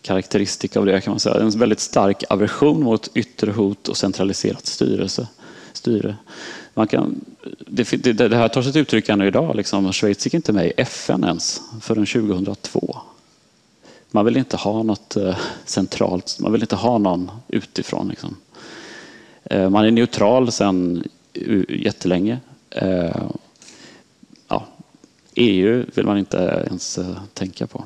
[0.02, 1.36] karaktäristika av det kan man säga.
[1.36, 5.28] En väldigt stark aversion mot yttre hot och centraliserat styrelse,
[5.74, 6.16] styre.
[6.74, 7.26] Man kan,
[7.68, 9.56] det, det, det här tar sig till uttryck ännu idag.
[9.56, 9.94] Liksom.
[9.94, 12.98] Schweiz gick inte med i FN ens förrän 2002.
[14.12, 18.10] Man vill inte ha något eh, centralt, man vill inte ha någon utifrån.
[18.10, 18.36] Liksom.
[19.44, 21.04] Eh, man är neutral sedan
[21.70, 22.40] jättelänge.
[22.70, 23.32] Eh,
[25.36, 27.86] EU vill man inte ens eh, tänka på.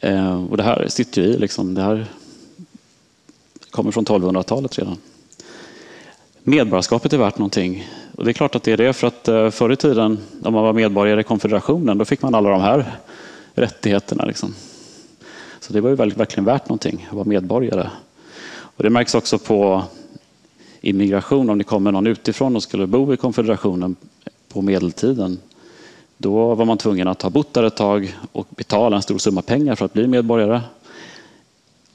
[0.00, 2.06] Eh, och det här sitter ju i, liksom, det här
[3.70, 4.96] kommer från 1200-talet redan.
[6.42, 7.88] Medborgarskapet är värt någonting.
[8.16, 10.54] Och det är klart att det är det, för att eh, förr i tiden, om
[10.54, 12.92] man var medborgare i konfederationen, då fick man alla de här
[13.54, 14.24] rättigheterna.
[14.24, 14.54] Liksom.
[15.60, 17.90] Så det var ju verkligen värt någonting att vara medborgare.
[18.50, 19.82] Och det märks också på
[20.80, 21.50] immigration.
[21.50, 23.96] Om det kommer någon utifrån och skulle bo i konfederationen
[24.48, 25.38] på medeltiden.
[26.18, 29.42] Då var man tvungen att ha bott där ett tag och betala en stor summa
[29.42, 30.60] pengar för att bli medborgare.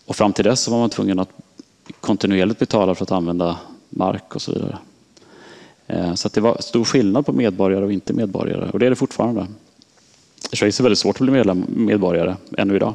[0.06, 1.30] Och fram till dess så var man tvungen att
[2.00, 3.58] kontinuerligt betala för att använda
[3.90, 4.78] mark och så vidare.
[5.88, 8.96] Eh, så det var stor skillnad på medborgare och inte medborgare och det är det
[8.96, 9.48] fortfarande.
[10.52, 12.94] I Schweiz är det väldigt svårt att bli medlem, medborgare ännu idag.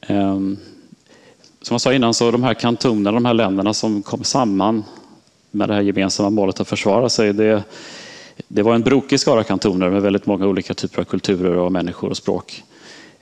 [0.00, 0.56] Ehm,
[1.62, 4.84] som jag sa innan, så de här kantonerna, de här länderna som kom samman
[5.54, 7.62] med det här gemensamma målet att försvara sig, det,
[8.48, 12.10] det var en brokig skara kantoner med väldigt många olika typer av kulturer och människor
[12.10, 12.62] och språk.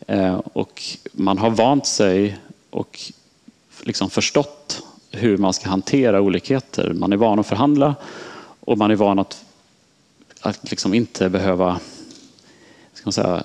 [0.06, 2.38] Eh, och man har vant sig
[2.70, 3.00] och
[3.82, 6.92] liksom förstått hur man ska hantera olikheter.
[6.92, 7.94] Man är van att förhandla
[8.60, 9.44] och man är van att,
[10.40, 11.80] att liksom inte behöva
[12.94, 13.42] ska man säga,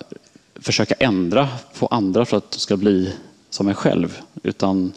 [0.56, 1.47] försöka ändra
[1.80, 3.13] på andra för att de ska bli
[3.50, 4.21] som en själv.
[4.43, 4.93] Utan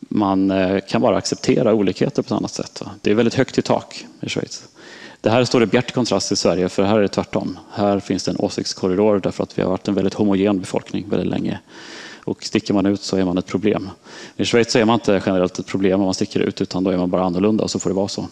[0.00, 2.82] man eh, kan bara acceptera olikheter på ett annat sätt.
[3.00, 4.68] Det är väldigt högt i tak i Schweiz.
[5.20, 7.58] Det här står i bjärt kontrast till Sverige, för här är det tvärtom.
[7.72, 11.30] Här finns det en åsiktskorridor därför att vi har varit en väldigt homogen befolkning väldigt
[11.30, 11.60] länge.
[12.24, 13.90] Och sticker man ut så är man ett problem.
[14.36, 16.90] I Schweiz så är man inte generellt ett problem om man sticker ut, utan då
[16.90, 18.28] är man bara annorlunda och så får det vara så.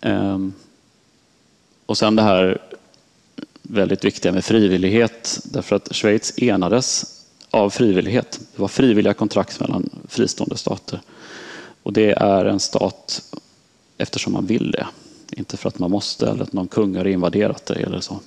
[0.00, 0.52] Ehm,
[1.86, 2.58] och sen det här
[3.62, 7.21] väldigt viktiga med frivillighet, därför att Schweiz enades
[7.52, 8.40] av frivillighet.
[8.54, 11.00] Det var frivilliga kontrakt mellan fristående stater.
[11.82, 13.22] Och det är en stat
[13.98, 14.86] eftersom man vill det,
[15.30, 18.20] inte för att man måste eller att någon kung har invaderat det eller så.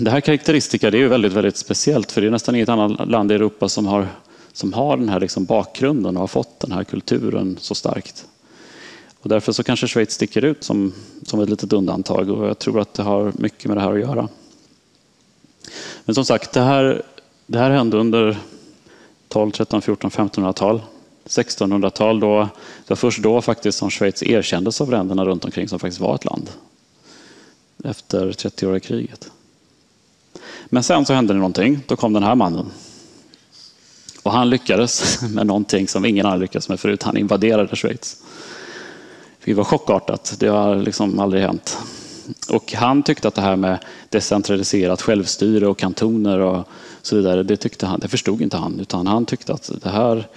[0.00, 3.08] Det här karaktäristika det är ju väldigt, väldigt speciellt för det är nästan inget annat
[3.08, 4.08] land i Europa som har,
[4.52, 8.26] som har den här liksom bakgrunden och har fått den här kulturen så starkt.
[9.20, 12.80] Och därför så kanske Schweiz sticker ut som, som ett litet undantag och jag tror
[12.80, 14.28] att det har mycket med det här att göra.
[16.06, 17.02] Men som sagt, det här,
[17.46, 18.38] det här hände under
[19.28, 20.82] 12, 13, 14, 1500-tal.
[21.24, 22.48] 1600-tal, då,
[22.86, 26.14] det var först då faktiskt som Schweiz erkändes av länderna runt omkring som faktiskt var
[26.14, 26.50] ett land.
[27.84, 29.30] Efter 30-åriga kriget.
[30.66, 31.80] Men sen så hände det någonting.
[31.86, 32.66] Då kom den här mannen.
[34.22, 37.02] Och han lyckades med någonting som ingen annan lyckats med förut.
[37.02, 38.22] Han invaderade Schweiz.
[39.44, 40.36] Det var chockartat.
[40.38, 41.78] Det har liksom aldrig hänt.
[42.48, 46.68] Och han tyckte att det här med decentraliserat självstyre och kantoner och
[47.02, 48.80] så vidare, det, tyckte han, det förstod inte han.
[48.80, 50.28] Utan han tyckte att det här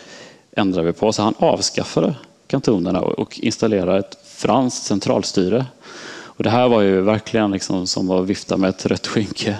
[0.51, 1.13] ändrar vi på.
[1.13, 2.15] Så han avskaffade
[2.47, 5.65] kantonerna och installerade ett franskt centralstyre.
[6.21, 9.57] Och det här var ju verkligen liksom som att vifta med ett rött skynke.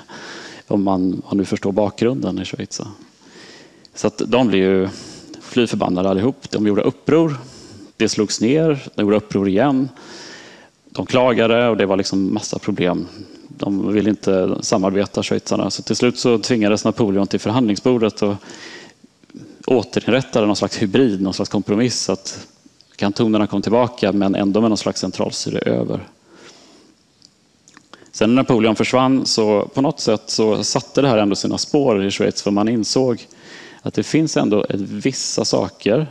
[0.67, 2.81] Om man, om nu förstår bakgrunden i Schweiz.
[3.95, 4.89] Så att de blev ju
[5.41, 6.51] fly förbannade allihop.
[6.51, 7.37] De gjorde uppror
[7.99, 9.89] det slogs ner, de gjorde uppror igen.
[10.91, 13.07] De klagade och det var liksom massa problem.
[13.47, 15.71] De ville inte samarbeta, schweizarna.
[15.71, 18.35] Så till slut så tvingades Napoleon till förhandlingsbordet och
[19.65, 22.09] återinrättade någon slags hybrid, någon slags kompromiss.
[22.09, 22.47] Att
[22.95, 26.07] kantonerna kom tillbaka men ändå med någon slags centralstyre över.
[28.11, 32.05] Sen när Napoleon försvann så på något sätt så satte det här ändå sina spår
[32.05, 33.27] i Schweiz för man insåg
[33.81, 36.07] att det finns ändå vissa saker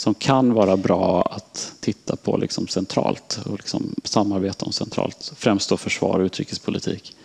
[0.00, 5.32] som kan vara bra att titta på liksom centralt och liksom samarbeta om centralt.
[5.36, 7.16] Främst då försvar och utrikespolitik.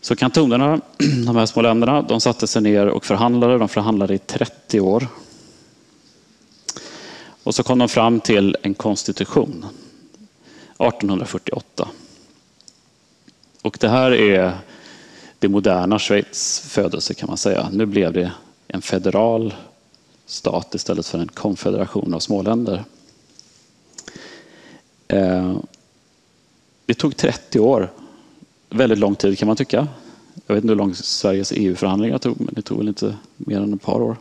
[0.00, 0.80] Så kantonerna,
[1.26, 3.58] de här små länderna, de satte sig ner och förhandlade.
[3.58, 5.06] De förhandlade i 30 år.
[7.42, 9.66] Och så kom de fram till en konstitution
[10.78, 11.88] 1848.
[13.62, 14.52] Och det här är
[15.38, 17.68] det moderna Schweiz födelse kan man säga.
[17.72, 18.32] Nu blev det
[18.68, 19.54] en federal
[20.26, 22.84] stat istället för en konfederation av småländer.
[25.08, 25.56] Eh,
[26.86, 27.92] det tog 30 år.
[28.70, 29.88] Väldigt lång tid kan man tycka.
[30.46, 33.74] Jag vet inte hur lång Sveriges EU-förhandlingar tog, men det tog väl inte mer än
[33.74, 34.16] ett par år.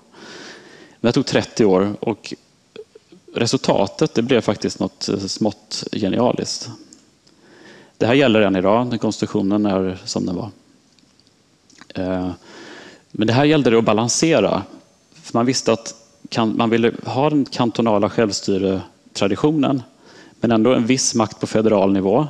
[0.99, 2.33] Men det tog 30 år och
[3.33, 6.69] resultatet det blev faktiskt något eh, smått genialiskt.
[7.97, 10.49] Det här gäller än idag, den konstitutionen är som den var.
[11.95, 12.31] Eh,
[13.11, 14.63] men det här gällde det att balansera.
[15.31, 15.95] Så man visste att
[16.55, 19.83] man ville ha den kantonala självstyretraditionen
[20.39, 22.27] men ändå en viss makt på federal nivå.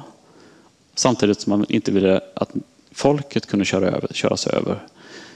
[0.95, 2.49] Samtidigt som man inte ville att
[2.91, 4.79] folket kunde köra över, köras över.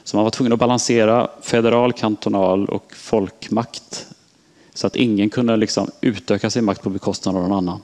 [0.04, 4.08] Så man var tvungen att balansera federal, kantonal och folkmakt
[4.74, 7.80] så att ingen kunde liksom utöka sin makt på bekostnad av någon annan.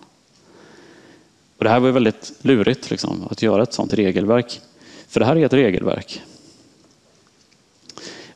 [1.57, 4.61] Och det här var väldigt lurigt liksom, att göra ett sådant regelverk.
[5.07, 6.21] För det här är ett regelverk.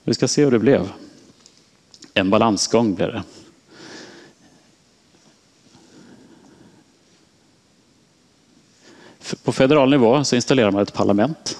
[0.03, 0.89] Vi ska se hur det blev.
[2.17, 3.23] En balansgång blir det.
[9.43, 11.57] På federal nivå så installerar man ett parlament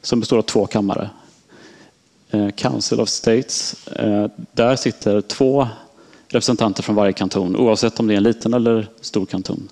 [0.00, 1.10] som består av två kammare.
[2.30, 3.86] Eh, Council of States.
[3.86, 5.68] Eh, där sitter två
[6.28, 9.68] representanter från varje kanton, oavsett om det är en liten eller stor kanton.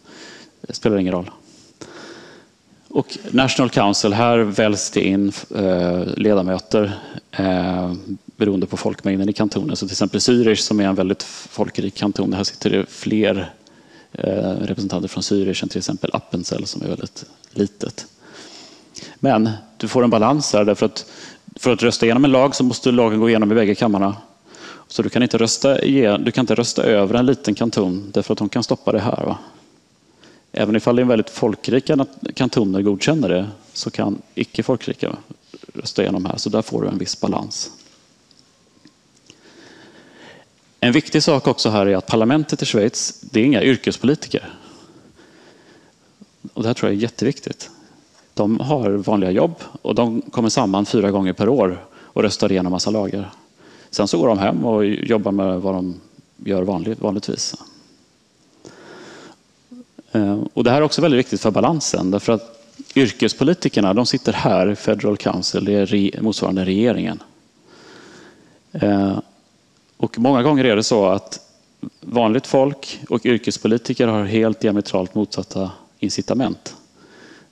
[0.61, 1.31] Det spelar ingen roll.
[2.91, 6.93] Och National Council, här väljs det in eh, ledamöter
[7.31, 7.93] eh,
[8.37, 9.77] beroende på folkmängden i kantonen.
[9.77, 13.53] Så till exempel Zürich som är en väldigt folkrik kanton, här sitter det fler
[14.13, 18.07] eh, representanter från Zürich än till exempel Appenzell som är väldigt litet.
[19.15, 21.07] Men du får en balans här därför att
[21.57, 24.17] för att rösta igenom en lag så måste lagen gå igenom i bägge kammarna.
[24.89, 25.79] Så du kan inte rösta,
[26.19, 29.25] du kan inte rösta över en liten kanton därför att de kan stoppa det här.
[29.27, 29.39] Va?
[30.53, 35.17] Även ifall det är väldigt folkrika kantoner godkänner det så kan icke folkrika
[35.75, 36.37] rösta igenom här.
[36.37, 37.71] Så där får du en viss balans.
[40.81, 44.55] En viktig sak också här är att parlamentet i Schweiz, det är inga yrkespolitiker.
[46.53, 47.71] Och det här tror jag är jätteviktigt.
[48.35, 52.73] De har vanliga jobb och de kommer samman fyra gånger per år och röstar igenom
[52.73, 53.31] massa lagar.
[53.91, 56.01] Sen så går de hem och jobbar med vad de
[56.37, 57.55] gör vanligt, vanligtvis.
[60.13, 62.11] Eh, och det här är också väldigt viktigt för balansen.
[62.11, 62.61] Därför att
[62.95, 67.23] yrkespolitikerna de sitter här, Federal Council, det är motsvarande regeringen.
[68.73, 69.19] Eh,
[69.97, 71.41] och många gånger är det så att
[72.01, 76.77] vanligt folk och yrkespolitiker har helt diametralt motsatta incitament.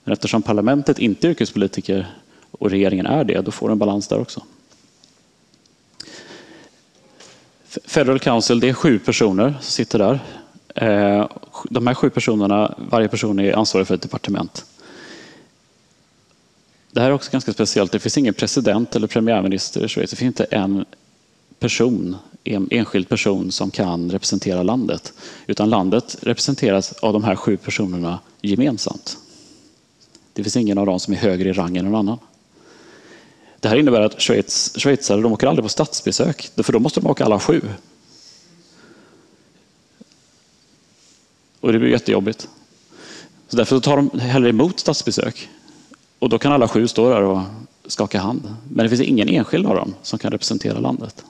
[0.03, 2.07] Men eftersom parlamentet inte är yrkespolitiker
[2.51, 4.43] och regeringen är det, då får du en balans där också.
[7.85, 10.19] Federal Council, det är sju personer som sitter där.
[10.75, 11.27] Eh,
[11.69, 14.65] de här sju personerna, varje person är ansvarig för ett departement.
[16.91, 17.91] Det här är också ganska speciellt.
[17.91, 20.09] Det finns ingen president eller premiärminister i Schweiz.
[20.09, 20.85] Det finns inte en
[21.59, 25.13] person, en enskild person som kan representera landet.
[25.47, 29.17] Utan landet representeras av de här sju personerna gemensamt.
[30.33, 32.17] Det finns ingen av dem som är högre i rang än någon annan.
[33.59, 37.07] Det här innebär att Schweiz, schweizare de åker aldrig på statsbesök, för då måste de
[37.07, 37.61] åka alla sju.
[41.59, 42.47] Och det blir jättejobbigt.
[43.47, 45.49] Så därför tar de hellre emot statsbesök.
[46.19, 47.41] Och då kan alla sju stå där och
[47.85, 48.55] skaka hand.
[48.71, 51.23] Men det finns ingen enskild av dem som kan representera landet.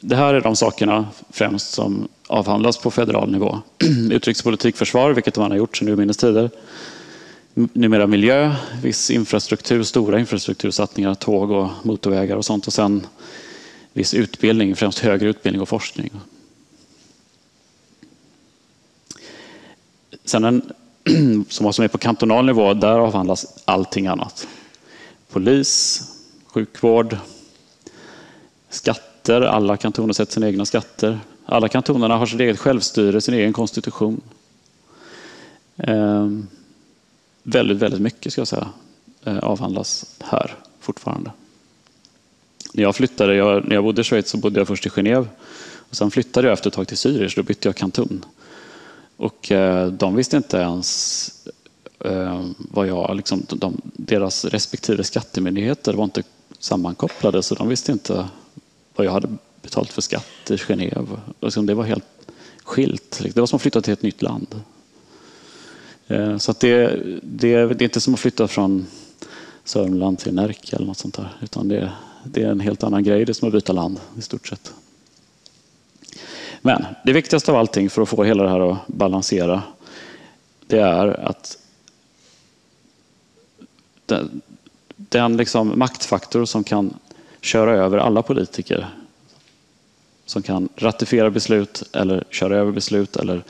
[0.00, 3.58] Det här är de sakerna främst som avhandlas på federal nivå.
[4.10, 6.50] Utrikespolitik, försvar, vilket man har gjort sedan urminnes tider.
[7.58, 12.66] Numera miljö, viss infrastruktur, stora infrastruktursatsningar, tåg och motorvägar och sånt.
[12.66, 13.06] Och sen
[13.92, 16.10] viss utbildning, främst högre utbildning och forskning.
[20.24, 20.72] Sen en,
[21.48, 24.48] som vad som är på kantonal nivå, där avhandlas allting annat.
[25.28, 26.02] Polis,
[26.46, 27.16] sjukvård,
[28.70, 29.40] skatter.
[29.40, 31.20] Alla kantoner sätter sina egna skatter.
[31.44, 34.20] Alla kantonerna har sitt eget självstyre, sin egen konstitution.
[35.76, 36.46] Ehm
[37.42, 38.68] väldigt, väldigt mycket ska jag säga
[39.24, 41.30] eh, avhandlas här fortfarande.
[42.72, 45.26] När jag flyttade, jag, när jag bodde i Schweiz så bodde jag först i Genève.
[45.90, 48.24] Och sen flyttade jag efter ett tag till Zürich, då bytte jag kanton.
[49.16, 51.30] Och eh, de visste inte ens
[52.00, 56.22] eh, vad jag, liksom, de, deras respektive skattemyndigheter var inte
[56.58, 58.28] sammankopplade så de visste inte
[58.94, 59.28] vad jag hade
[59.62, 61.18] betalt för skatt i Genève.
[61.40, 62.04] Liksom, det var helt
[62.64, 63.20] skilt.
[63.34, 64.62] Det var som att flytta till ett nytt land.
[66.08, 66.86] Eh, så att det,
[67.22, 68.86] det, det är inte som att flytta från
[69.64, 71.36] Sörmland till Närke eller något sånt där.
[71.42, 71.92] Utan det,
[72.24, 73.24] det är en helt annan grej.
[73.24, 74.72] Det är som att byta land i stort sett.
[76.60, 79.62] Men det viktigaste av allting för att få hela det här att balansera,
[80.66, 81.58] det är att
[84.06, 84.40] den,
[84.96, 86.94] den liksom maktfaktor som kan
[87.40, 88.88] köra över alla politiker,
[90.26, 93.42] som kan ratifiera beslut eller köra över beslut eller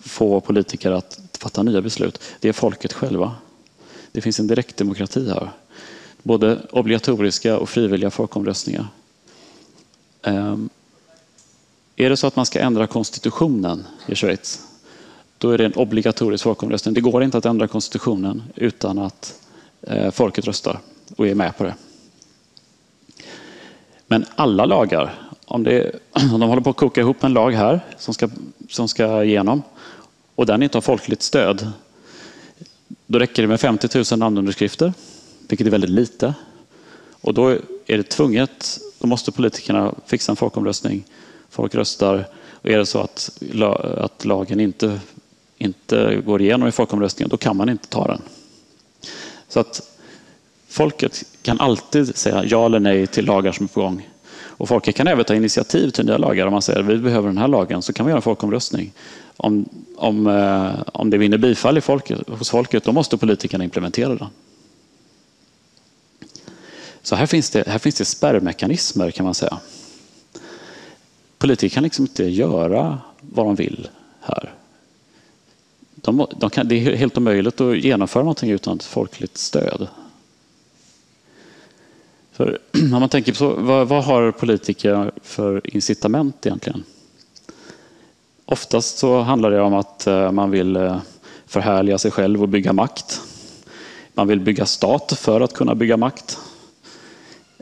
[0.00, 3.34] få politiker att fatta nya beslut, det är folket själva.
[4.12, 5.50] Det finns en direktdemokrati här.
[6.22, 8.86] Både obligatoriska och frivilliga folkomröstningar.
[10.22, 10.68] Ehm,
[11.96, 14.60] är det så att man ska ändra konstitutionen i Schweiz,
[15.38, 16.94] då är det en obligatorisk folkomröstning.
[16.94, 19.40] Det går inte att ändra konstitutionen utan att
[19.82, 20.78] eh, folket röstar
[21.16, 21.74] och är med på det.
[24.06, 25.14] Men alla lagar,
[25.44, 25.92] om, det,
[26.32, 28.28] om de håller på att koka ihop en lag här som ska,
[28.68, 29.62] som ska igenom
[30.40, 31.72] och den inte har folkligt stöd,
[33.06, 34.92] då räcker det med 50 000 namnunderskrifter,
[35.48, 36.34] vilket är väldigt lite.
[37.20, 37.48] Och då
[37.86, 41.04] är det tvunget, då måste politikerna fixa en folkomröstning
[41.50, 42.28] folk röstar.
[42.52, 43.42] Och är det så att,
[43.98, 45.00] att lagen inte,
[45.58, 48.22] inte går igenom i folkomröstningen, då kan man inte ta den.
[49.48, 49.98] Så att
[50.68, 54.08] folket kan alltid säga ja eller nej till lagar som är på gång.
[54.60, 56.46] Och folket kan även ta initiativ till nya lagar.
[56.46, 58.92] Om man säger att vi behöver den här lagen så kan vi göra en folkomröstning.
[59.36, 59.68] Om,
[60.00, 64.28] om, eh, om det vinner bifall i folket, hos folket, då måste politikerna implementera den.
[67.02, 69.58] Så här finns det, här finns det spärrmekanismer kan man säga.
[71.38, 73.88] Politiker kan liksom inte göra vad de vill
[74.20, 74.54] här.
[75.94, 79.88] De, de kan, det är helt omöjligt att genomföra någonting utan ett folkligt stöd.
[82.32, 86.84] För om man tänker på vad, vad har politiker för incitament egentligen?
[88.50, 90.98] Oftast så handlar det om att eh, man vill eh,
[91.46, 93.20] förhärliga sig själv och bygga makt.
[94.14, 96.38] Man vill bygga stat för att kunna bygga makt.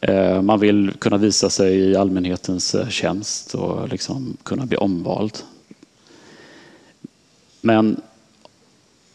[0.02, 5.38] Eh, man vill kunna visa sig i allmänhetens tjänst och liksom kunna bli omvald.
[7.60, 8.00] Men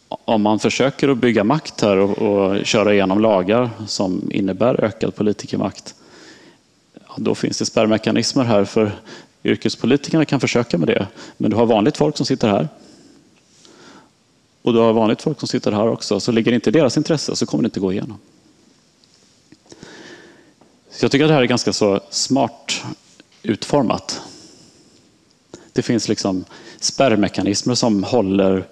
[0.08, 5.16] om man försöker att bygga makt här och, och köra igenom lagar som innebär ökad
[5.16, 5.96] politikermakt,
[7.18, 8.92] då finns det spärrmekanismer här för
[9.44, 11.08] yrkespolitikerna kan försöka med det.
[11.38, 12.70] Men du har vanligt folk som sitter här.
[14.62, 16.20] Och du har vanligt folk som sitter här också.
[16.20, 18.18] Så ligger det inte i deras intresse så kommer det inte gå igenom.
[20.92, 22.84] Så jag tycker att det här är ganska så smart
[23.44, 24.22] utformat.
[25.74, 26.46] Det finns liksom
[26.80, 28.68] spärrmekanismer som håller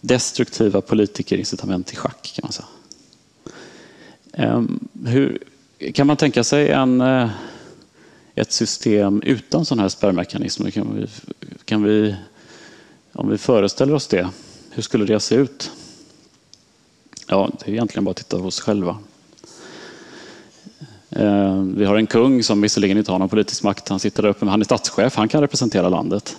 [0.00, 2.66] destruktiva politikerincitament i schack kan man säga.
[4.32, 5.38] Ehm, hur,
[5.94, 7.30] kan man tänka sig en, eh,
[8.40, 10.70] ett system utan sådana här spärrmekanismer?
[10.70, 11.06] Kan vi,
[11.64, 12.14] kan vi,
[13.12, 14.28] om vi föreställer oss det,
[14.70, 15.70] hur skulle det se ut?
[17.26, 18.98] Ja, det är egentligen bara att titta på oss själva.
[21.10, 23.88] Eh, vi har en kung som visserligen inte har någon politisk makt.
[23.88, 25.16] Han sitter där uppe, men han är statschef.
[25.16, 26.36] Han kan representera landet.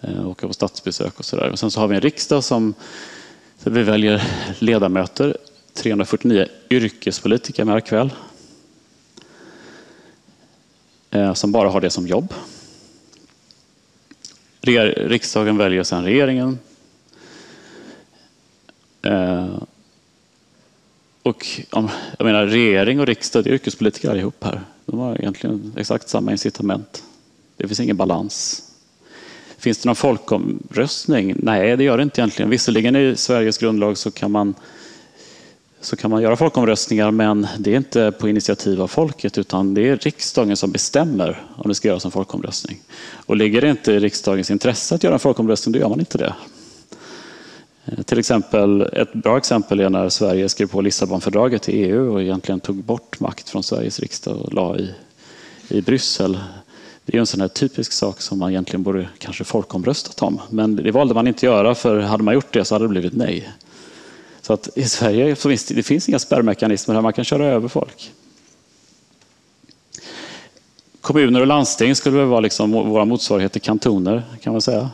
[0.00, 1.56] Eh, åka på statsbesök och sådär.
[1.56, 2.74] Sen så har vi en riksdag som
[3.64, 4.22] vi väljer
[4.58, 5.36] ledamöter,
[5.74, 8.10] 349 yrkespolitiker, märk väl,
[11.12, 12.34] Eh, som bara har det som jobb.
[14.60, 16.58] Riksdagen väljer sedan regeringen.
[19.02, 19.62] Eh,
[21.22, 24.60] och jag menar, regering och riksdag, det är yrkespolitiker allihop här.
[24.86, 27.04] De har egentligen exakt samma incitament.
[27.56, 28.68] Det finns ingen balans
[29.62, 31.34] Finns det någon folkomröstning?
[31.36, 32.50] Nej, det gör det inte egentligen.
[32.50, 34.54] Visserligen i Sveriges grundlag så kan man
[35.82, 39.88] så kan man göra folkomröstningar men det är inte på initiativ av folket utan det
[39.88, 42.78] är riksdagen som bestämmer om det ska göras en folkomröstning.
[43.26, 46.18] Och ligger det inte i riksdagens intresse att göra en folkomröstning, då gör man inte
[46.18, 46.34] det.
[47.84, 52.22] Eh, till exempel, ett bra exempel är när Sverige skrev på Lissabonfördraget i EU och
[52.22, 54.90] egentligen tog bort makt från Sveriges riksdag och la i,
[55.68, 56.38] i Bryssel.
[57.04, 60.40] Det är en sån här typisk sak som man egentligen borde kanske folkomröstat om.
[60.50, 63.16] Men det valde man inte göra för hade man gjort det så hade det blivit
[63.16, 63.48] nej.
[64.52, 67.46] Så att i Sverige så finns det, det finns inga spärrmekanismer här man kan köra
[67.46, 68.12] över folk.
[71.00, 74.90] Kommuner och landsting skulle väl vara liksom våra motsvarigheter kantoner kan man säga.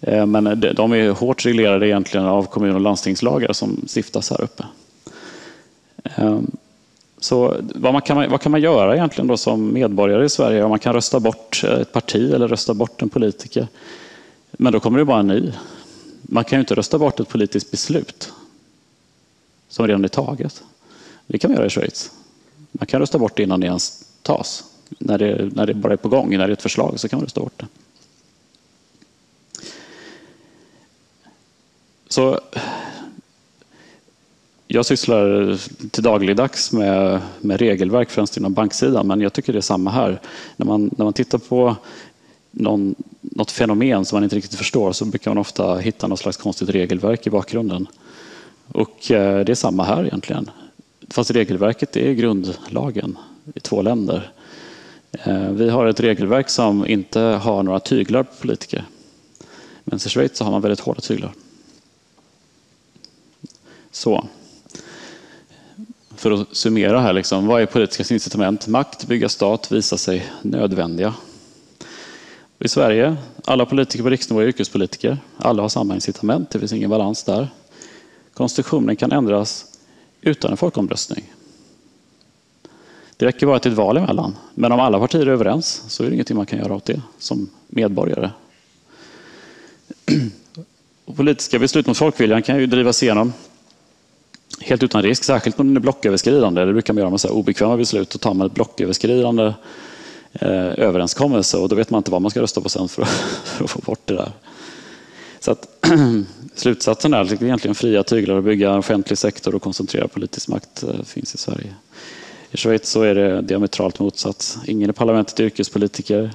[0.00, 4.64] Eh, men de är hårt reglerade egentligen av kommun och landstingslagar som stiftas här uppe.
[6.04, 6.40] Eh,
[7.20, 10.68] så vad, man kan, vad kan man göra egentligen då som medborgare i Sverige?
[10.68, 13.66] Man kan rösta bort eh, ett parti eller rösta bort en politiker.
[14.52, 15.52] Men då kommer det bara en ny.
[16.22, 18.32] Man kan ju inte rösta bort ett politiskt beslut
[19.72, 20.62] som redan är taget.
[21.26, 22.10] Det kan man göra i Schweiz.
[22.72, 24.64] Man kan rösta bort det innan det ens tas.
[24.98, 27.18] När det, när det bara är på gång, när det är ett förslag så kan
[27.18, 27.66] man rösta bort det.
[32.08, 32.40] Så
[34.66, 35.58] jag sysslar
[35.90, 40.20] till dagligdags med, med regelverk, främst inom banksidan, men jag tycker det är samma här.
[40.56, 41.76] När man, när man tittar på
[42.50, 46.36] någon, något fenomen som man inte riktigt förstår så brukar man ofta hitta något slags
[46.36, 47.86] konstigt regelverk i bakgrunden.
[48.74, 50.50] Och eh, det är samma här egentligen.
[51.10, 53.18] Fast regelverket är grundlagen
[53.54, 54.32] i två länder.
[55.12, 58.84] Eh, vi har ett regelverk som inte har några tyglar på politiker.
[59.84, 61.32] Men i Schweiz så har man väldigt hårda tyglar.
[63.90, 64.26] Så.
[66.16, 68.66] För att summera här, liksom, vad är politiska incitament?
[68.66, 71.14] Makt, bygga stat, visa sig nödvändiga.
[72.58, 75.18] I Sverige, alla politiker på riksnivå är yrkespolitiker.
[75.36, 77.48] Alla har samma incitament, det finns ingen balans där.
[78.42, 79.64] Konstitutionen kan ändras
[80.20, 81.32] utan en folkomröstning.
[83.16, 84.36] Det räcker bara till ett val emellan.
[84.54, 87.00] Men om alla partier är överens så är det ingenting man kan göra åt det
[87.18, 88.30] som medborgare.
[91.16, 93.32] politiska beslut mot folkviljan kan ju drivas igenom
[94.60, 96.64] helt utan risk, särskilt om den är blocköverskridande.
[96.64, 98.10] Det brukar man göra med så här obekväma beslut.
[98.10, 99.52] Då tar man ett blocköverskridande
[100.32, 103.08] eh, överenskommelse och då vet man inte vad man ska rösta på sen för att,
[103.44, 104.32] för att få bort det där.
[105.42, 105.68] Så att,
[106.54, 111.02] slutsatsen är att egentligen fria tyglar att bygga offentlig sektor och koncentrera politisk makt eh,
[111.04, 111.74] finns i Sverige.
[112.50, 114.58] I Schweiz så är det diametralt motsatt.
[114.66, 116.30] Ingen i parlamentet är yrkespolitiker.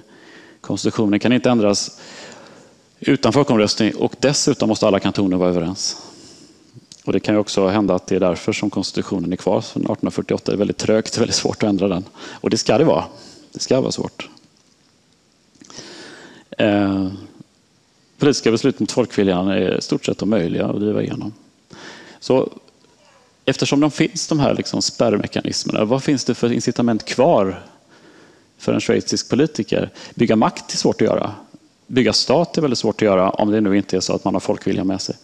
[0.61, 1.99] Konstitutionen kan inte ändras
[2.99, 5.97] utan folkomröstning och dessutom måste alla kantoner vara överens.
[7.05, 9.81] Och Det kan ju också hända att det är därför som konstitutionen är kvar från
[9.81, 10.43] 1848.
[10.45, 12.05] Det är väldigt trögt, och väldigt svårt att ändra den.
[12.31, 13.03] Och det ska det vara.
[13.53, 14.29] Det ska vara svårt.
[16.57, 17.07] Eh,
[18.17, 21.33] Politiska beslut mot folkviljan är i stort sett omöjliga att driva igenom.
[22.19, 22.49] Så
[23.45, 27.63] eftersom de finns, de här liksom spärrmekanismerna, vad finns det för incitament kvar
[28.57, 29.89] för en schweizisk politiker?
[30.15, 31.33] Bygga makt är svårt att göra.
[31.87, 34.35] Bygga stat är väldigt svårt att göra om det nu inte är så att man
[34.35, 35.15] har folkvilja med sig.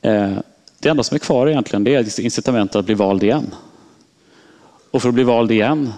[0.00, 0.32] Eh,
[0.78, 3.54] det enda som är kvar egentligen det är incitamentet att bli vald igen.
[4.90, 5.92] Och för att bli vald igen,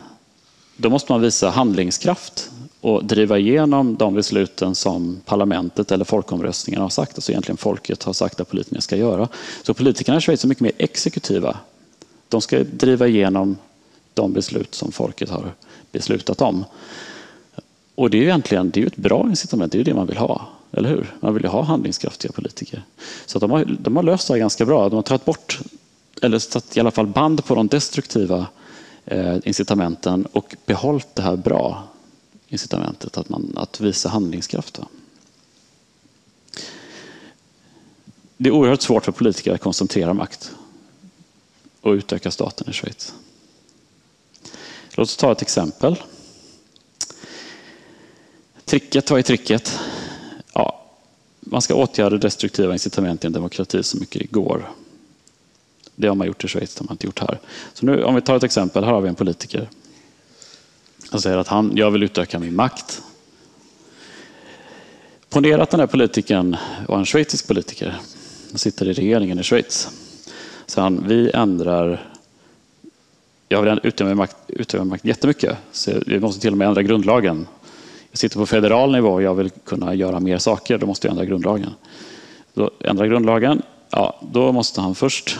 [0.77, 2.51] då måste man visa handlingskraft
[2.85, 8.12] och driva igenom de besluten som parlamentet eller folkomröstningen har sagt, alltså egentligen folket har
[8.12, 9.28] sagt att politikerna ska göra.
[9.62, 11.57] Så politikerna i Schweiz är mycket mer exekutiva.
[12.28, 13.57] De ska driva igenom
[14.14, 15.53] de beslut som folket har
[15.93, 16.64] beslutat om.
[17.95, 20.07] Och det är ju egentligen det är ett bra incitament, det är ju det man
[20.07, 20.49] vill ha.
[20.72, 21.14] Eller hur?
[21.20, 22.82] Man vill ju ha handlingskraftiga politiker.
[23.26, 24.89] Så de, har, de har löst det här ganska bra.
[24.89, 25.61] De har tagit bort,
[26.22, 28.47] eller satt i alla fall band på de destruktiva
[29.05, 31.89] eh, incitamenten och behållit det här bra
[32.55, 34.80] incitamentet att, man, att visa handlingskraft.
[38.36, 40.52] Det är oerhört svårt för politiker att koncentrera makt
[41.80, 43.14] och utöka staten i Schweiz.
[44.94, 46.02] Låt oss ta ett exempel.
[48.64, 49.78] Tricket, vad är tricket?
[50.52, 50.84] Ja,
[51.40, 54.70] man ska åtgärda destruktiva incitament i en demokrati så mycket det går.
[55.96, 57.40] Det har man gjort i Schweiz, det har man inte gjort här.
[57.74, 59.68] Så nu, om vi tar ett exempel, här har vi en politiker.
[61.11, 63.02] Han säger att han, jag vill utöka min makt.
[65.28, 66.57] Ponera att den här politikern
[66.88, 67.96] var en schweizisk politiker.
[68.50, 69.88] Han sitter i regeringen i Schweiz.
[70.66, 72.14] Så han, vi ändrar
[73.48, 77.46] jag vill utöva makt, utöva makt jättemycket, så vi måste till och med ändra grundlagen.
[78.11, 81.12] Jag sitter på federal nivå och jag vill kunna göra mer saker, då måste jag
[81.12, 81.70] ändra grundlagen.
[82.55, 85.38] Då ändra grundlagen, ja, då måste han först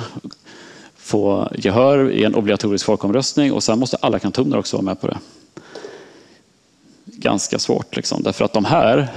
[1.05, 5.07] få gehör i en obligatorisk folkomröstning och sen måste alla kantoner också vara med på
[5.07, 5.19] det.
[7.05, 9.09] Ganska svårt, liksom, därför att de här,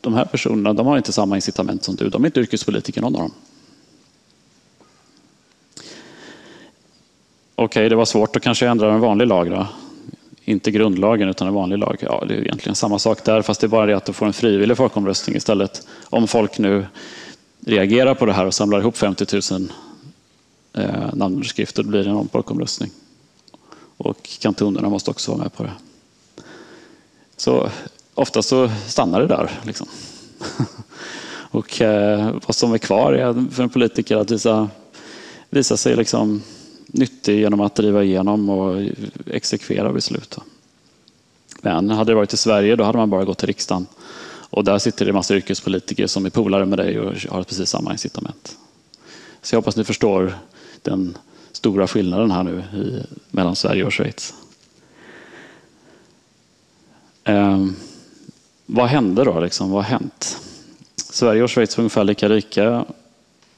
[0.00, 2.08] de här personerna de har inte samma incitament som du.
[2.08, 3.32] De är inte yrkespolitiker någon av dem.
[7.54, 9.66] Okej, okay, det var svårt att kanske ändra en vanlig lag då.
[10.44, 11.96] Inte grundlagen utan en vanlig lag.
[12.00, 14.26] Ja, det är egentligen samma sak där fast det är bara det att du får
[14.26, 15.86] en frivillig folkomröstning istället.
[16.10, 16.86] Om folk nu
[17.66, 19.68] reagerar på det här och samlar ihop 50 000
[20.78, 22.90] eh, namnunderskrifter blir det en folkomröstning.
[23.96, 25.72] Och kantonerna måste också vara med på det.
[27.36, 27.70] Så
[28.14, 29.60] ofta så stannar det där.
[29.64, 29.86] Liksom.
[31.50, 34.70] och eh, vad som är kvar är för en politiker att visa,
[35.50, 36.42] visa sig liksom
[36.86, 38.82] nyttig genom att driva igenom och
[39.26, 40.38] exekvera beslut.
[41.62, 43.86] Men hade det varit i Sverige då hade man bara gått till riksdagen.
[44.50, 47.68] Och där sitter det en massa yrkespolitiker som är polare med dig och har precis
[47.68, 48.56] samma incitament.
[49.42, 50.38] Så jag hoppas ni förstår
[50.82, 51.18] den
[51.52, 54.34] stora skillnaden här nu i, mellan Sverige och Schweiz.
[57.24, 57.66] Eh,
[58.66, 59.40] vad hände då?
[59.40, 59.70] Liksom?
[59.70, 60.40] Vad har hänt?
[60.96, 62.84] Sverige och Schweiz var ungefär lika rika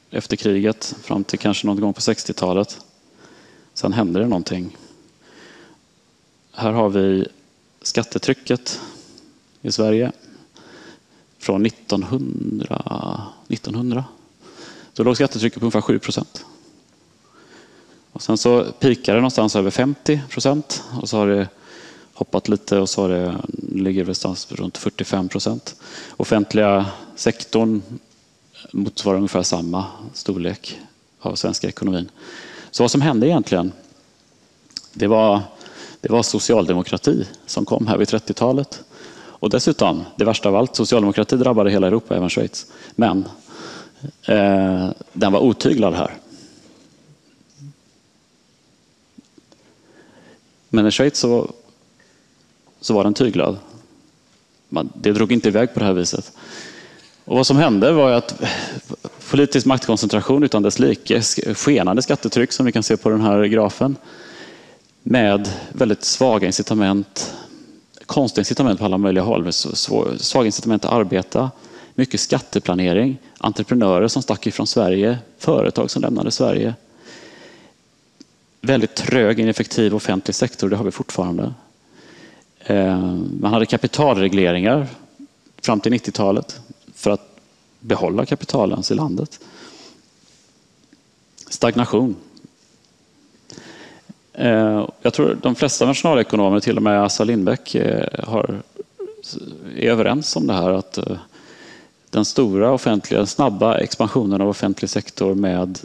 [0.09, 2.79] efter kriget fram till kanske någon gång på 60-talet.
[3.73, 4.77] Sen hände det någonting.
[6.53, 7.27] Här har vi
[7.81, 8.79] skattetrycket
[9.61, 10.11] i Sverige
[11.39, 13.23] från 1900.
[13.47, 14.03] 1900.
[14.93, 16.45] Då låg skattetrycket på ungefär 7 procent.
[18.13, 21.47] Och sen så pikade det någonstans över 50 procent och så har det
[22.13, 23.35] hoppat lite och så har det,
[23.71, 25.75] ligger det någonstans runt 45 procent.
[26.17, 26.85] Offentliga
[27.15, 27.81] sektorn
[28.71, 30.79] motsvarar ungefär samma storlek
[31.19, 32.09] av svenska ekonomin.
[32.71, 33.71] Så vad som hände egentligen,
[34.93, 35.41] det var,
[36.01, 38.83] det var socialdemokrati som kom här vid 30-talet.
[39.13, 42.65] Och dessutom, det värsta av allt, socialdemokrati drabbade hela Europa, även Schweiz.
[42.95, 43.25] Men
[44.25, 46.17] eh, den var otyglad här.
[50.73, 51.51] Men i Schweiz så,
[52.81, 53.57] så var den tyglad.
[54.93, 56.31] det drog inte iväg på det här viset.
[57.25, 58.41] Och vad som hände var att
[59.29, 61.21] politisk maktkoncentration utan dess like,
[61.53, 63.95] skenande skattetryck som vi kan se på den här grafen,
[65.03, 67.33] med väldigt svaga incitament,
[68.05, 71.51] konstiga incitament på alla möjliga håll, svaga incitament att arbeta,
[71.95, 76.73] mycket skatteplanering, entreprenörer som stack ifrån Sverige, företag som lämnade Sverige.
[78.63, 81.53] Väldigt trög, ineffektiv offentlig sektor, det har vi fortfarande.
[82.59, 84.87] Eh, man hade kapitalregleringar
[85.61, 86.59] fram till 90-talet
[86.95, 87.39] för att
[87.79, 89.39] behålla kapitalens i landet.
[91.49, 92.15] Stagnation.
[94.33, 98.61] Eh, jag tror de flesta nationalekonomer, till och med Assa Lindbeck, eh, har,
[99.75, 100.99] är överens om det här att
[102.09, 105.79] den stora offentliga, snabba expansionen av offentlig sektor med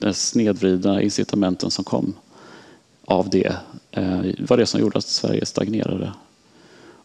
[0.00, 2.14] Eh, de snedvridna incitamenten som kom
[3.04, 3.56] av det
[3.90, 6.12] eh, var det som gjorde att Sverige stagnerade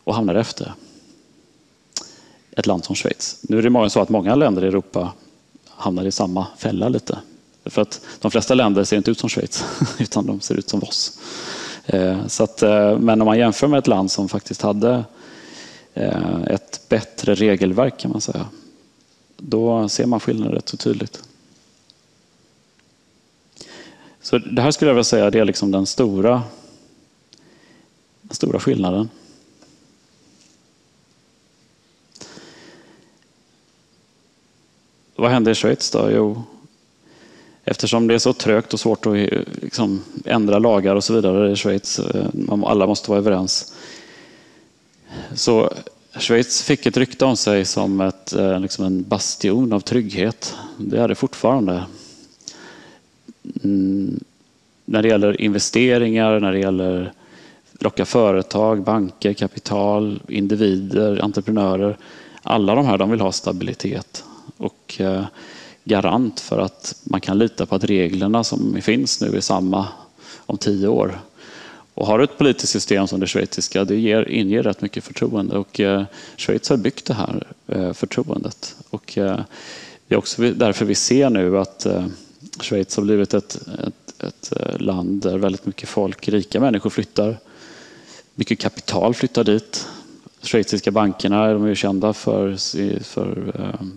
[0.03, 0.73] och hamnade efter
[2.51, 3.39] ett land som Schweiz.
[3.41, 5.11] Nu är det många så att många länder i Europa
[5.67, 7.17] hamnar i samma fälla lite.
[7.65, 9.63] För att de flesta länder ser inte ut som Schweiz,
[9.99, 11.19] utan de ser ut som oss.
[11.85, 12.61] Eh, så att,
[12.99, 15.03] men om man jämför med ett land som faktiskt hade
[16.47, 18.45] ett bättre regelverk kan man säga,
[19.37, 21.23] då ser man skillnaden rätt så tydligt.
[24.25, 26.43] Så det här skulle jag vilja säga det är liksom den stora,
[28.21, 29.09] den stora skillnaden.
[35.15, 36.11] Vad hände i Schweiz då?
[36.11, 36.43] Jo,
[37.63, 41.51] eftersom det är så trögt och svårt att eh, liksom, ändra lagar och så vidare
[41.51, 42.27] i Schweiz, eh,
[42.65, 43.73] alla måste vara överens.
[45.33, 45.73] Så
[46.19, 50.55] Schweiz fick ett rykte om sig som ett, eh, liksom en bastion av trygghet.
[50.77, 51.85] Det är det fortfarande.
[53.63, 54.19] Mm,
[54.85, 57.11] när det gäller investeringar, när det gäller
[57.79, 61.97] locka företag, banker, kapital, individer, entreprenörer.
[62.43, 64.23] Alla de här de vill ha stabilitet
[64.57, 65.25] och eh,
[65.83, 69.87] garant för att man kan lita på att reglerna som finns nu är samma
[70.45, 71.19] om tio år.
[71.93, 75.57] Och har du ett politiskt system som det schweiziska, det ger, inger rätt mycket förtroende
[75.57, 76.03] och eh,
[76.37, 78.75] Schweiz har byggt det här eh, förtroendet.
[78.89, 79.39] Och, eh,
[80.07, 82.05] det är också därför vi ser nu att eh,
[82.59, 87.37] Schweiz har blivit ett, ett, ett, eh, land där väldigt mycket folk, rika människor flyttar.
[88.35, 89.87] Mycket kapital flyttar dit.
[90.41, 92.55] Schweiziska bankerna de är ju kända för,
[93.03, 93.87] för eh,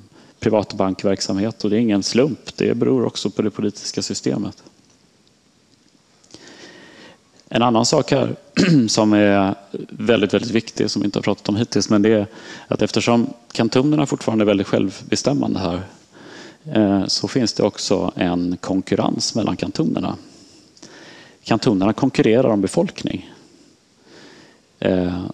[0.41, 2.57] privat bankverksamhet och det är ingen slump.
[2.57, 4.63] Det beror också på det politiska systemet.
[7.49, 8.37] En annan sak här
[8.89, 9.55] som är
[9.89, 12.27] väldigt, väldigt viktig, som vi inte har pratat om hittills, men det är
[12.69, 15.83] att eftersom kantonerna fortfarande är väldigt självbestämmande här,
[16.73, 20.17] Eh, så finns det också en konkurrens mellan kantonerna.
[21.45, 23.31] Kantonerna konkurrerar om befolkning.
[24.79, 25.25] Eh,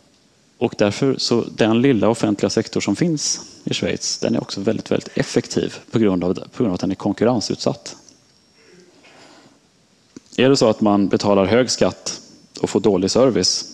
[0.59, 4.91] och därför så den lilla offentliga sektor som finns i Schweiz, den är också väldigt,
[4.91, 7.97] väldigt effektiv på grund av, på grund av att den är konkurrensutsatt.
[10.37, 12.21] Är det så att man betalar hög skatt
[12.61, 13.65] och får dålig service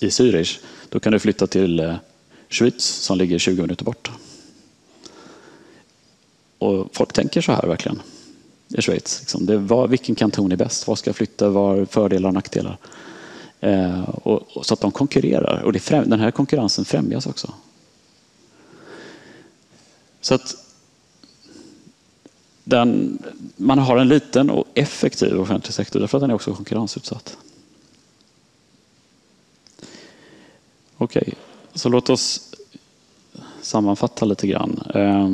[0.00, 0.58] i Zürich,
[0.88, 1.94] då kan du flytta till eh,
[2.48, 4.10] Schweiz som ligger 20 minuter bort.
[6.58, 8.02] Och folk tänker så här verkligen
[8.68, 9.20] i Schweiz.
[9.20, 9.46] Liksom.
[9.46, 10.88] Det var, vilken kanton är bäst?
[10.88, 11.48] Vad ska jag flytta?
[11.48, 12.78] Var fördelar och nackdelar?
[13.60, 15.62] Eh, och, och, så att de konkurrerar.
[15.62, 17.52] Och främ, den här konkurrensen främjas också.
[20.20, 20.54] Så att
[22.64, 23.18] den,
[23.56, 27.36] man har en liten och effektiv offentlig sektor därför att den är också konkurrensutsatt.
[30.96, 31.34] Okej, okay,
[31.74, 32.54] så låt oss
[33.62, 34.82] sammanfatta lite grann.
[34.94, 35.30] Eh,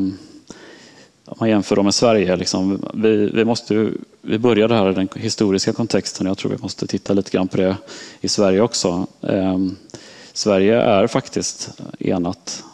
[1.33, 3.91] om man jämför med Sverige, liksom, vi, vi, måste,
[4.23, 6.27] vi började här i den historiska kontexten.
[6.27, 7.77] Jag tror vi måste titta lite grann på det
[8.21, 9.07] i Sverige också.
[9.21, 9.59] Eh,
[10.33, 12.65] Sverige är faktiskt enat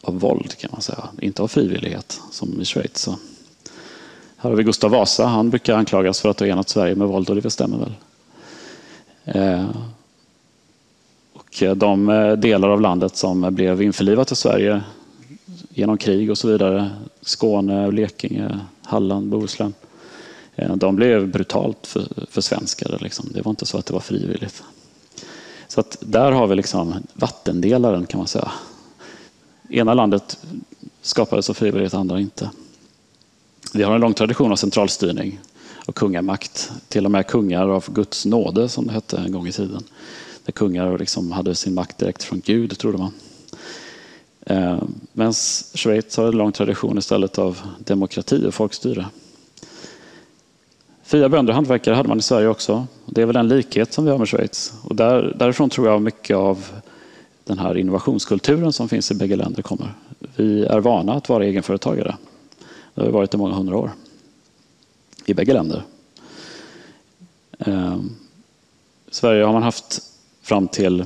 [0.00, 2.98] av våld kan man säga, inte av frivillighet som i Schweiz.
[2.98, 3.10] Så.
[4.36, 7.30] Här har vi Gustav Vasa, han brukar anklagas för att ha enat Sverige med våld
[7.30, 7.94] och det stämmer väl.
[9.24, 9.66] Ehm, eh,
[11.32, 14.82] och de eh, delar av landet som blev införlivat i Sverige
[15.74, 16.90] genom krig och så vidare.
[17.20, 19.74] Skåne, Blekinge, Halland, Bohuslän.
[20.54, 22.98] Eh, de blev brutalt för, försvenskade.
[22.98, 23.28] Liksom.
[23.34, 24.62] Det var inte så att det var frivilligt.
[25.68, 28.52] Så att där har vi liksom vattendelaren kan man säga.
[29.68, 30.38] Ena landet
[31.02, 32.50] skapades av frivillighet, andra inte.
[33.74, 35.40] Vi har en lång tradition av centralstyrning
[35.86, 36.72] och kungamakt.
[36.88, 39.82] Till och med kungar av Guds nåde som det hette en gång i tiden.
[40.44, 43.12] Där kungar liksom hade sin makt direkt från Gud, trodde man.
[44.46, 44.82] Eh,
[45.12, 45.34] Medan
[45.74, 49.06] Schweiz har en lång tradition istället av demokrati och folkstyre.
[51.02, 52.86] Fria bönder och hantverkare hade man i Sverige också.
[53.06, 54.72] Det är väl en likhet som vi har med Schweiz.
[54.84, 56.66] Och där, därifrån tror jag mycket av
[57.44, 59.94] den här innovationskulturen som finns i bägge länder kommer.
[60.36, 62.16] Vi är vana att vara egenföretagare.
[62.94, 63.90] Det har vi varit i många hundra år.
[65.26, 65.82] I bägge länder.
[67.58, 67.96] Eh,
[69.10, 70.02] I Sverige har man haft
[70.42, 71.04] fram till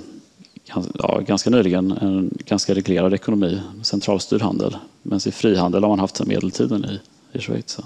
[0.74, 4.76] ja, ganska nyligen en ganska reglerad ekonomi, centralstyrd handel.
[5.02, 7.00] Men i frihandel har man haft sedan medeltiden i,
[7.38, 7.78] i Schweiz.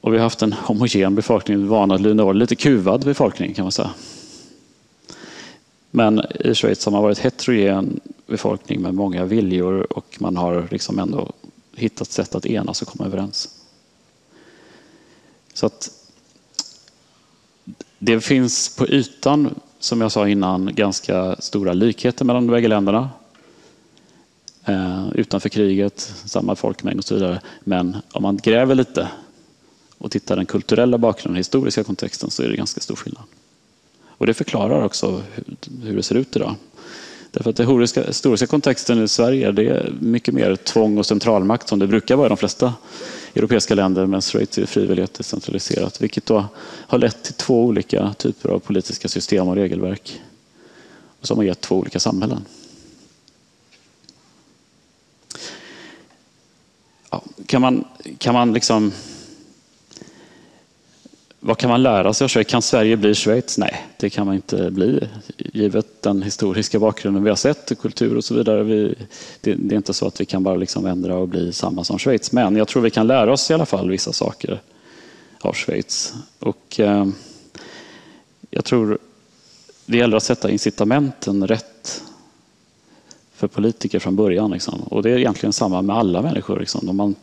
[0.00, 3.90] Och vi har haft en homogen befolkning, vanad lite kuvad befolkning kan man säga.
[5.90, 10.98] Men i Schweiz har man varit heterogen befolkning med många viljor och man har liksom
[10.98, 11.32] ändå
[11.76, 13.48] hittat sätt att enas och komma överens.
[15.54, 15.90] Så att
[17.98, 19.54] det finns på ytan
[19.84, 23.10] som jag sa innan, ganska stora likheter mellan de bägge länderna.
[24.64, 27.40] Eh, utanför kriget, samma folkmängd och så vidare.
[27.60, 29.08] Men om man gräver lite
[29.98, 33.22] och tittar den kulturella bakgrunden, den historiska kontexten, så är det ganska stor skillnad.
[34.08, 35.22] Och det förklarar också
[35.82, 36.54] hur det ser ut idag.
[37.30, 41.78] Därför att den historiska kontexten i Sverige det är mycket mer tvång och centralmakt som
[41.78, 42.74] det brukar vara i de flesta
[43.34, 46.44] europeiska länder, men Schweiz frivillighet decentraliserat, vilket då
[46.86, 50.20] har lett till två olika typer av politiska system och regelverk
[51.20, 52.44] som har gett två olika samhällen.
[57.10, 57.84] Ja, kan man,
[58.18, 58.92] kan man liksom
[61.46, 62.48] vad kan man lära sig av Schweiz?
[62.48, 63.58] Kan Sverige bli Schweiz?
[63.58, 65.00] Nej, det kan man inte bli
[65.36, 68.62] givet den historiska bakgrunden vi har sett, kultur och så vidare.
[68.62, 68.94] Vi,
[69.40, 71.98] det, det, är inte så att vi kan bara liksom ändra och bli samma som
[71.98, 72.32] Schweiz.
[72.32, 74.60] Men jag tror vi kan lära oss i alla fall vissa saker
[75.40, 76.14] av Schweiz.
[76.38, 77.06] Och, eh,
[78.50, 78.98] jag tror
[79.86, 82.02] det gäller att sätta incitamenten rätt
[83.34, 84.50] för politiker från början.
[84.50, 84.80] Liksom.
[84.80, 86.60] Och det är egentligen samma med alla människor.
[86.60, 86.88] Liksom.
[86.88, 87.14] Om, man,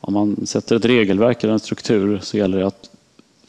[0.00, 2.91] om man sätter ett regelverk eller en struktur så gäller det att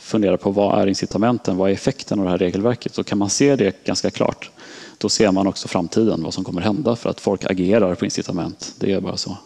[0.04, 2.96] fundera på vad är incitamenten, vad är effekten av det här regelverket?
[2.96, 4.52] Så kan man se det ganska klart,
[4.98, 8.76] då ser man också framtiden, vad som kommer hända för att folk agerar på incitament.
[8.80, 9.38] Det är bara så.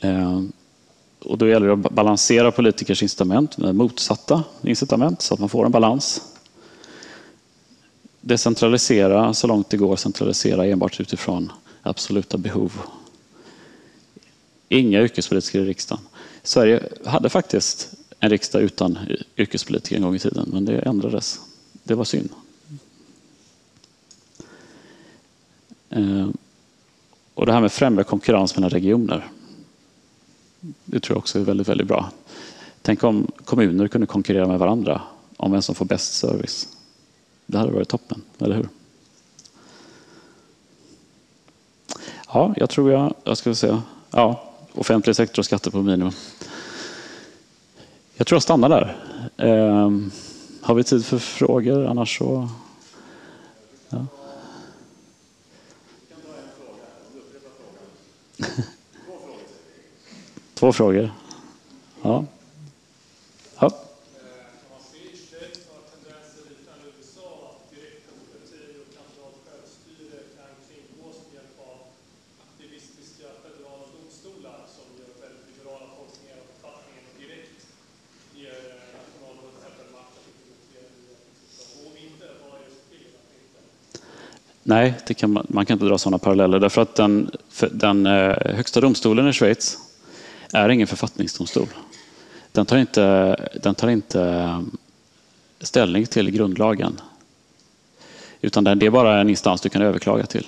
[0.00, 0.40] Eh,
[1.24, 5.66] och då gäller det att balansera politikers incitament med motsatta incitament så att man får
[5.66, 6.22] en balans.
[8.20, 11.52] Decentralisera så långt det går, centralisera enbart utifrån
[11.82, 12.72] absoluta behov.
[14.68, 16.04] Inga yrkespolitiker i riksdagen.
[16.42, 17.94] Sverige hade faktiskt
[18.26, 18.98] en riksdag utan
[19.36, 21.40] yrkespolitiker en gång i tiden, men det ändrades.
[21.82, 22.30] Det var synd.
[25.90, 26.28] Eh,
[27.34, 29.30] och det här med främja konkurrens mellan regioner.
[30.84, 32.10] Det tror jag också är väldigt, väldigt bra.
[32.82, 35.02] Tänk om kommuner kunde konkurrera med varandra
[35.36, 36.68] om vem som får bäst service.
[37.46, 38.68] Det hade varit toppen, eller hur?
[42.28, 46.12] Ja, jag tror jag, jag ska säga, ja, offentlig sektor och skatter på minimum.
[48.16, 48.96] Jag tror jag stannar där.
[49.36, 49.90] Eh,
[50.60, 51.86] har vi tid för frågor?
[51.86, 52.48] Annars så...
[53.88, 54.06] Ja.
[60.54, 61.10] Två frågor.
[62.02, 62.24] Ja.
[84.68, 87.30] Nej, det kan man, man kan inte dra sådana paralleller därför att den,
[87.70, 89.78] den eh, högsta domstolen i Schweiz
[90.52, 91.66] är ingen författningsdomstol.
[92.52, 94.60] Den tar inte, den tar inte eh,
[95.60, 97.00] ställning till grundlagen.
[98.40, 100.46] Utan det är bara en instans du kan överklaga till.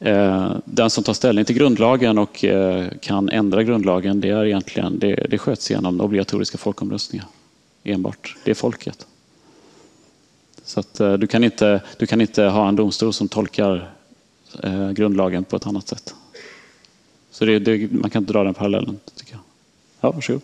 [0.00, 2.44] Eh, den som tar ställning till grundlagen och
[3.00, 7.26] kan ändra grundlagen, det, är egentligen, det, det sköts genom obligatoriska folkomröstningar.
[7.84, 8.36] Enbart.
[8.44, 9.06] Det är folket.
[10.64, 13.90] Så att, eh, du, kan inte, du kan inte ha en domstol som tolkar
[14.62, 16.14] eh, grundlagen på ett annat sätt.
[17.30, 19.40] Så det, det, man kan inte dra den parallellen, tycker jag.
[20.00, 20.42] Ja, varsågod.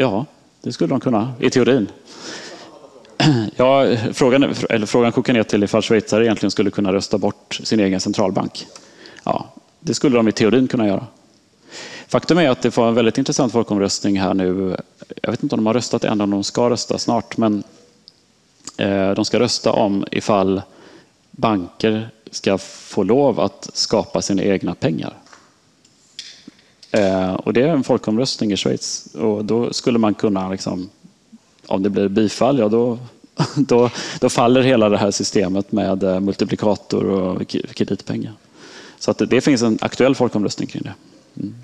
[0.00, 0.26] Ja,
[0.62, 1.88] det skulle de kunna, i teorin.
[3.56, 7.80] Ja, frågan, eller frågan kokar ner till ifall schweizare egentligen skulle kunna rösta bort sin
[7.80, 8.66] egen centralbank.
[9.24, 9.46] Ja,
[9.80, 11.06] det skulle de i teorin kunna göra.
[12.08, 14.76] Faktum är att det var en väldigt intressant folkomröstning här nu.
[15.22, 17.62] Jag vet inte om de har röstat än, om de ska rösta snart, men
[18.76, 20.62] eh, de ska rösta om ifall
[21.30, 25.19] banker ska få lov att skapa sina egna pengar.
[26.92, 30.90] Eh, och det är en folkomröstning i Schweiz och då skulle man kunna, liksom,
[31.66, 32.98] om det blir bifall, ja då,
[33.56, 38.32] då, då faller hela det här systemet med eh, multiplikator och kreditpengar.
[38.98, 40.94] Så att det, det finns en aktuell folkomröstning kring det.
[41.40, 41.54] Mm.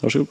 [0.00, 0.28] Varsågod.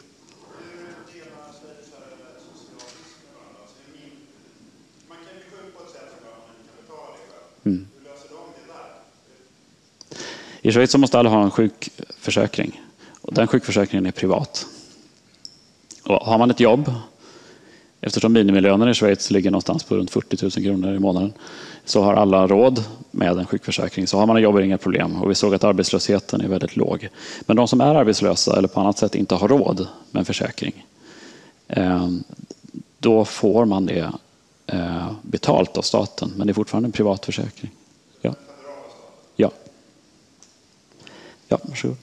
[7.63, 7.87] Mm.
[10.61, 12.81] I Schweiz måste alla ha en sjukförsäkring.
[13.21, 14.65] Och den sjukförsäkringen är privat.
[16.03, 16.93] Och har man ett jobb,
[18.01, 21.33] eftersom minimilönen i Schweiz ligger någonstans på runt 40 000 kronor i månaden,
[21.85, 24.07] så har alla råd med en sjukförsäkring.
[24.07, 25.21] Så har man ett jobb är det inga problem.
[25.21, 27.09] Och vi såg att arbetslösheten är väldigt låg.
[27.41, 30.85] Men de som är arbetslösa eller på annat sätt inte har råd med en försäkring,
[31.67, 32.23] ehm,
[32.99, 34.11] då får man det.
[34.71, 37.71] Eh, betalt av staten, men det är fortfarande en privat försäkring.
[38.21, 38.33] Ja.
[39.35, 39.51] Ja.
[41.47, 41.97] Ja, varsågod.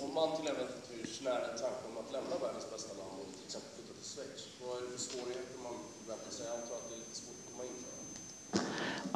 [0.00, 3.46] Om man till äventyrs när en tanke om att lämna världens bästa land och till
[3.46, 5.76] exempel flytta till Schweiz, vad är det för svårigheter man
[6.10, 6.44] väntar sig?
[6.48, 7.92] Jag antar att det är lite svårt att komma in för.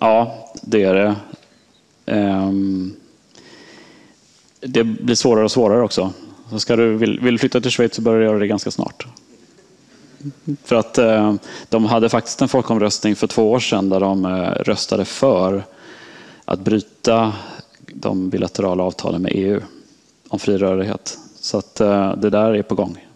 [0.00, 1.16] Ja, det är det.
[2.06, 2.96] Ehm,
[4.60, 6.12] det blir svårare och svårare också.
[6.50, 8.70] Så ska du, vill, vill du flytta till Schweiz så bör du göra det ganska
[8.70, 9.06] snart.
[10.64, 11.34] För att eh,
[11.68, 15.64] de hade faktiskt en folkomröstning för två år sedan där de eh, röstade för
[16.44, 17.32] att bryta
[17.86, 19.60] de bilaterala avtalen med EU
[20.28, 21.18] om fri rörlighet.
[21.40, 23.06] Så att eh, det där är på gång.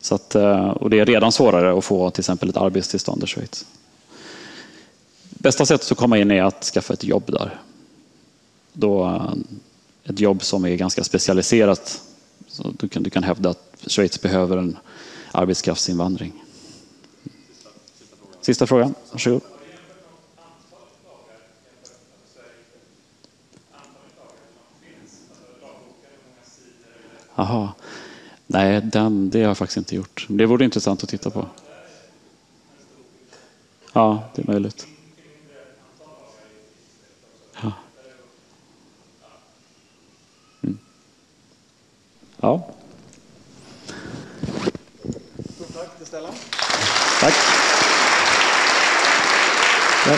[0.00, 3.26] Så att, eh, och det är redan svårare att få till exempel ett arbetstillstånd i
[3.26, 3.66] Schweiz.
[5.42, 7.60] Bästa sättet att komma in är att skaffa ett jobb där.
[8.72, 9.32] Då, eh,
[10.04, 12.02] ett jobb som är ganska specialiserat.
[12.46, 14.76] Så du, kan, du kan hävda att Schweiz behöver en
[15.32, 16.32] arbetskraftsinvandring.
[18.40, 19.42] Sista frågan, varsågod.
[27.34, 27.72] Jaha.
[28.46, 30.26] Nej, den, det har jag faktiskt inte gjort.
[30.28, 31.46] Det vore intressant att titta på.
[33.92, 34.86] Ja, det är möjligt.
[42.42, 42.60] Ja.
[45.54, 46.34] Stort tack till Stellan.
[47.20, 47.34] Tack.
[50.06, 50.16] Ja.